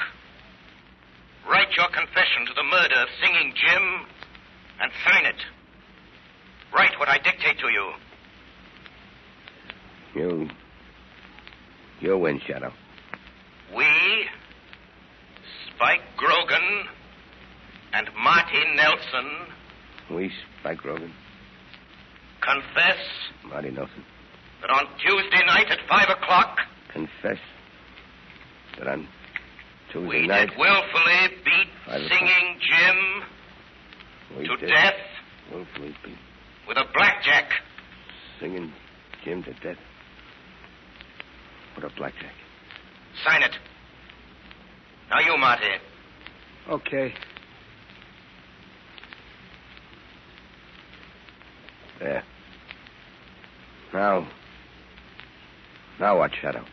Write 1.48 1.70
your 1.76 1.86
confession 1.94 2.46
to 2.46 2.54
the 2.54 2.64
murder 2.64 2.98
of 2.98 3.08
Singing 3.22 3.54
Jim 3.54 4.06
and 4.80 4.90
sign 5.06 5.26
it. 5.26 5.38
Write 6.74 6.98
what 6.98 7.08
I 7.08 7.18
dictate 7.18 7.58
to 7.58 7.68
you. 7.68 7.92
You. 10.14 10.48
You 12.00 12.18
win, 12.18 12.40
Shadow. 12.46 12.72
We, 13.74 13.86
Spike 15.74 16.02
Grogan, 16.16 16.86
and 17.92 18.08
Marty 18.22 18.62
Nelson 18.74 19.30
We, 20.10 20.30
Spike 20.60 20.78
Grogan. 20.78 21.12
confess 22.42 22.98
Marty 23.48 23.70
Nelson, 23.70 24.04
that 24.60 24.70
on 24.70 24.86
Tuesday 25.04 25.44
night 25.46 25.66
at 25.70 25.78
five 25.88 26.08
o'clock 26.10 26.58
confess 26.92 27.38
that 28.78 28.86
on 28.86 29.08
Tuesday 29.92 30.20
we 30.20 30.26
night 30.26 30.50
did 30.50 30.58
willfully 30.58 31.36
beat 31.44 31.68
Singing 32.08 32.60
Jim 32.60 34.38
we 34.38 34.46
to 34.48 34.66
death 34.66 34.94
willfully 35.52 35.94
beat 36.04 36.18
with 36.66 36.76
a 36.76 36.84
blackjack. 36.92 37.50
singing 38.40 38.72
Jim 39.24 39.42
to 39.44 39.52
death. 39.54 39.78
What 41.74 41.90
a 41.90 41.94
blackjack. 41.96 42.32
Sign 43.24 43.42
it. 43.42 43.52
Now 45.10 45.20
you, 45.20 45.36
Marty. 45.38 45.64
Okay. 46.68 47.14
There. 52.00 52.22
Now. 53.94 54.28
Now 55.98 56.18
what, 56.18 56.30
Shadow? 56.40 56.64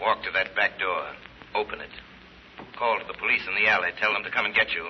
Walk 0.00 0.22
to 0.22 0.30
that 0.32 0.54
back 0.54 0.78
door. 0.78 1.04
Open 1.54 1.80
it. 1.80 1.90
Call 2.78 2.98
to 2.98 3.04
the 3.06 3.18
police 3.18 3.42
in 3.46 3.54
the 3.62 3.70
alley. 3.70 3.90
Tell 4.00 4.12
them 4.12 4.22
to 4.24 4.30
come 4.30 4.46
and 4.46 4.54
get 4.54 4.70
you. 4.72 4.86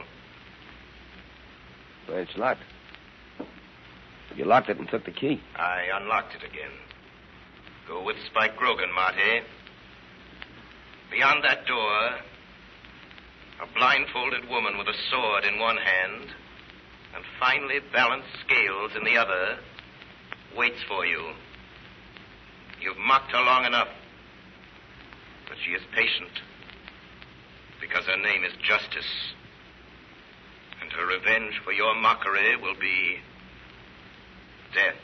Well, 2.08 2.18
it's 2.18 2.36
locked. 2.36 2.60
You 4.36 4.44
locked 4.44 4.68
it 4.68 4.78
and 4.78 4.88
took 4.88 5.04
the 5.04 5.12
key. 5.12 5.40
I 5.56 5.84
unlocked 5.94 6.34
it 6.34 6.42
again. 6.42 6.72
Go 7.86 8.02
with 8.02 8.16
Spike 8.26 8.56
Grogan, 8.56 8.92
Marty. 8.92 9.42
Beyond 11.10 11.44
that 11.44 11.66
door, 11.66 12.10
a 13.62 13.66
blindfolded 13.76 14.48
woman 14.48 14.76
with 14.76 14.88
a 14.88 14.98
sword 15.10 15.44
in 15.44 15.60
one 15.60 15.76
hand 15.76 16.30
and 17.14 17.24
finely 17.38 17.78
balanced 17.92 18.28
scales 18.44 18.90
in 18.96 19.04
the 19.04 19.16
other 19.16 19.58
waits 20.56 20.82
for 20.88 21.06
you. 21.06 21.32
You've 22.80 22.98
mocked 22.98 23.30
her 23.30 23.42
long 23.42 23.64
enough, 23.64 23.88
but 25.48 25.56
she 25.64 25.72
is 25.72 25.82
patient 25.94 26.42
because 27.80 28.04
her 28.06 28.16
name 28.16 28.42
is 28.42 28.52
Justice. 28.66 29.34
And 30.82 30.90
her 30.90 31.06
revenge 31.06 31.60
for 31.64 31.72
your 31.72 31.94
mockery 31.94 32.56
will 32.56 32.74
be 32.80 33.18
death. 34.74 34.94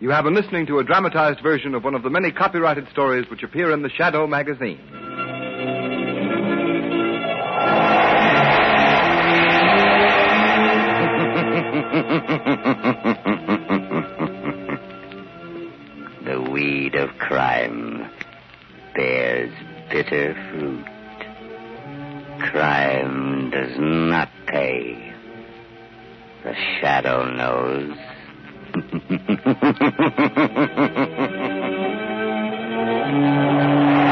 You 0.00 0.10
have 0.10 0.24
been 0.24 0.34
listening 0.34 0.66
to 0.66 0.80
a 0.80 0.84
dramatized 0.84 1.40
version 1.42 1.76
of 1.76 1.84
one 1.84 1.94
of 1.94 2.02
the 2.02 2.10
many 2.10 2.32
copyrighted 2.32 2.88
stories 2.90 3.30
which 3.30 3.44
appear 3.44 3.70
in 3.72 3.82
the 3.82 3.88
Shadow 3.88 4.26
magazine. 4.26 4.80
the 16.24 16.40
weed 16.50 16.96
of 16.96 17.10
crime 17.18 18.10
bears 18.94 19.52
bitter 19.90 20.34
fruit. 20.50 20.84
Crime 22.50 23.50
does 23.50 23.76
not 23.78 24.28
pay. 24.46 25.12
The 26.44 26.54
shadow 26.80 27.30
knows. 27.30 27.96